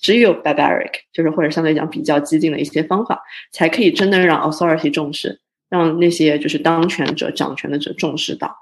[0.00, 3.20] 只有 barbaric，就是或者相对讲比较激进的一些方法，
[3.52, 5.38] 才可以真的让 authority 重视，
[5.68, 8.56] 让那些就是当权者、掌权的者重视到，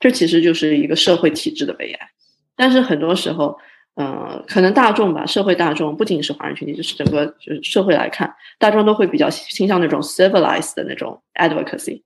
[0.00, 2.08] 这其实就是一个社会体制的悲哀。
[2.56, 3.56] 但是很多时候，
[3.94, 12.02] 嗯，可能大众吧，社会大众不仅是华人群体，就是整个就是社会来看，大众都会比较倾向那种 civilized 的那种 advocacy。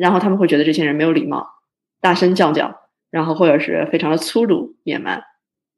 [0.00, 1.46] 然后他们会觉得这些人没有礼貌，
[2.00, 2.74] 大声叫叫，
[3.10, 5.22] 然后或者是非常的粗鲁野蛮。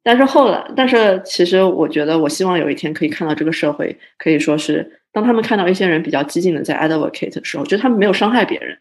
[0.03, 8.77] 但是后来，但是其实我觉得，我希望有一天可以看到这个社会，可以说是当他们看到一些人比较激进的在 advocate 的时候，就他们没有伤害别人，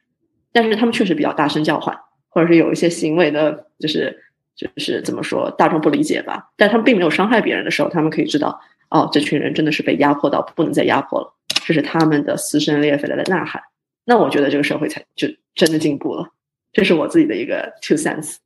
[0.52, 1.94] 但是他们确实比较大声叫唤，
[2.30, 4.18] 或者是有一些行为的，就是
[4.56, 6.50] 就是怎么说，大众不理解吧？
[6.56, 8.58] 但他们并没有伤害别人的时候，他们可以知道，
[8.88, 11.34] 哦，这群人真的是被压迫到不能再压迫了，
[11.66, 13.62] 这是他们的撕声裂肺的呐喊。
[14.04, 16.28] 那我觉得这个社会才就真的进步了，
[16.72, 18.36] 这是我自己的一个 two sense。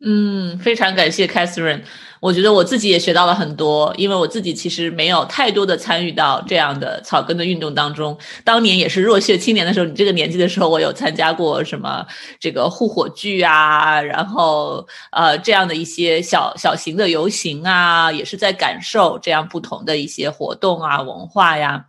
[0.00, 1.82] 嗯，非常感谢 Catherine，
[2.20, 8.16] 我觉得我自己也学到了很多，因为我自己其实没有太多的参与到这样的草根的运动当中。
[8.44, 12.06] 当年也是热血青年的时候，你这个年纪的时候，我有参加过什么
[12.38, 21.86] 这个护火炬啊，然后呃这样的一些小小型的游行啊，也是在感受这样不同的一些活动啊文化呀。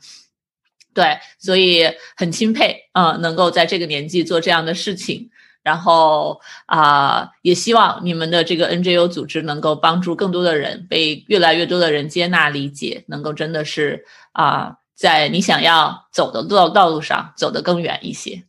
[0.99, 1.85] 对，所以
[2.17, 5.29] 很钦佩啊，能够在这个年纪做这样的事情。
[5.63, 18.43] 然后啊，也希望你们的这个 NGO 组织能够帮助更多的人，被越来越多的人接纳理解，能够真的是啊，在你想要走的道道路上走得更远一些。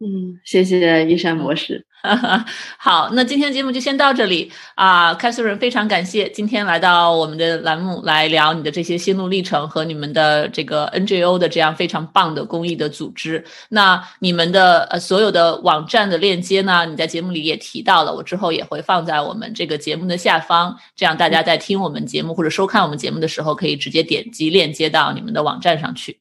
[0.00, 1.86] 嗯，谢谢一山博士。
[2.78, 5.12] 好，那今天的节目就先到这里啊。
[5.14, 13.44] 凯瑟琳，非常感谢今天来到我们的栏目来聊你的这些心路历程和你们的这个 NGO 的这样非常棒的公益的组织。
[13.68, 26.18] 那你们的呃所有的网站的链接呢，你在节目里也提到了，我之后也会放在我们这个节目的下方，这样大家在听我们节目或者收看我们节目的时候，可以直接点击链接到你们的网站上去。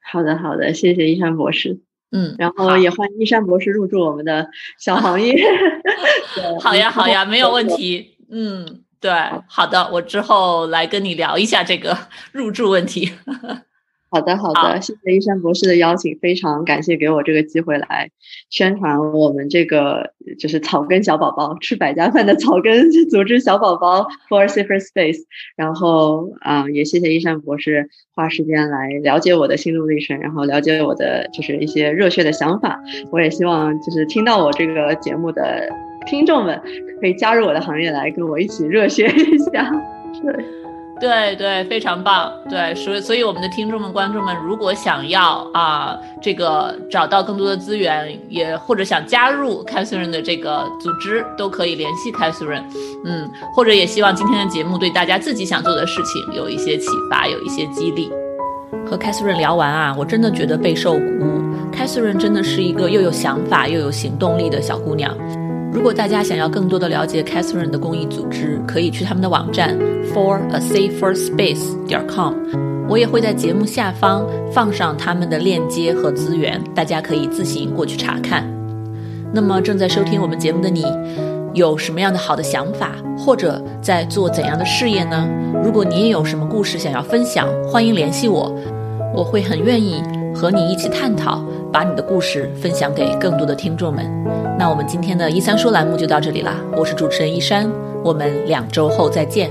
[0.00, 1.91] 好的，好的，谢谢一山博士。
[2.12, 4.46] 嗯，然后也欢迎一山博士入驻我们的
[4.78, 5.34] 小行业。
[6.60, 8.16] 好呀，好呀，没有问题。
[8.30, 9.10] 嗯，对，
[9.48, 11.96] 好的，我之后来跟你聊一下这个
[12.30, 13.10] 入驻问题。
[14.12, 18.10] 好的，好的，谢谢一山博士的邀请，非常感谢给我这个机会来
[18.50, 25.22] 宣传我们这个就是草根小宝宝吃百家饭的草根组织小宝宝 for safer space。
[25.56, 32.78] 然后啊，也谢谢一山博士花时间来了解我的心路历程，然后了解我的就是一些热血的想法。
[33.10, 35.66] 我也希望就是听到我这个节目的
[36.04, 36.60] 听众们
[37.00, 39.72] 可以加入我的行业来跟我一起热血一下。
[40.22, 40.44] 对。
[41.02, 42.32] 对对，非常棒。
[42.48, 52.62] 对，所以所以我们的听众们、观众们，如果想要啊，这个找到更多的资源，也或者想加入 Catherine 的这个组织，都可以联系 Catherine。
[53.04, 58.08] 嗯，或者也希望今天的节目对大家自己想做的事情有一些启发，有一些激励。
[58.88, 61.42] 和 Catherine 聊完啊，我真的觉得备受鼓舞。
[61.74, 65.12] Catherine 真的是一个又有想法又有行动力的小姑娘。
[65.72, 69.74] 如果大家想要更多的了解 Catherine 的公益组织，可以去他们的网站
[70.12, 72.34] for a safer space 点 com。
[72.90, 78.46] 我也会在节目下方放上他们的链接和资源，大家可以自行过去查看。
[79.32, 80.84] 那么正在收听我们节目的你，
[81.54, 85.26] 有什么样的好的想法，或者在做怎样的事业呢？
[85.64, 88.54] 如果你也有什么故事想要分享，欢迎联系我，
[89.14, 90.02] 我会很愿意
[90.34, 91.42] 和你一起探讨。
[91.72, 94.04] 把你的故事分享给更多的听众们。
[94.58, 97.66] 那我们今天的一三说栏目就到这里啦，我是主持人一山，
[98.04, 99.50] 我们两周后再见。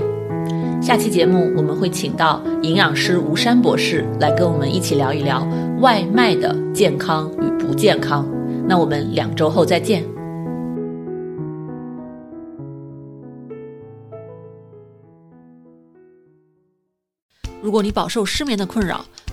[0.80, 5.46] 下期节目我们会请到营养师吴山博士来跟我们一起聊一聊
[5.80, 8.24] 外卖的健康与不健康。
[8.68, 10.04] 那我们两周后再见。
[17.60, 19.04] 如果你饱受失眠的困扰，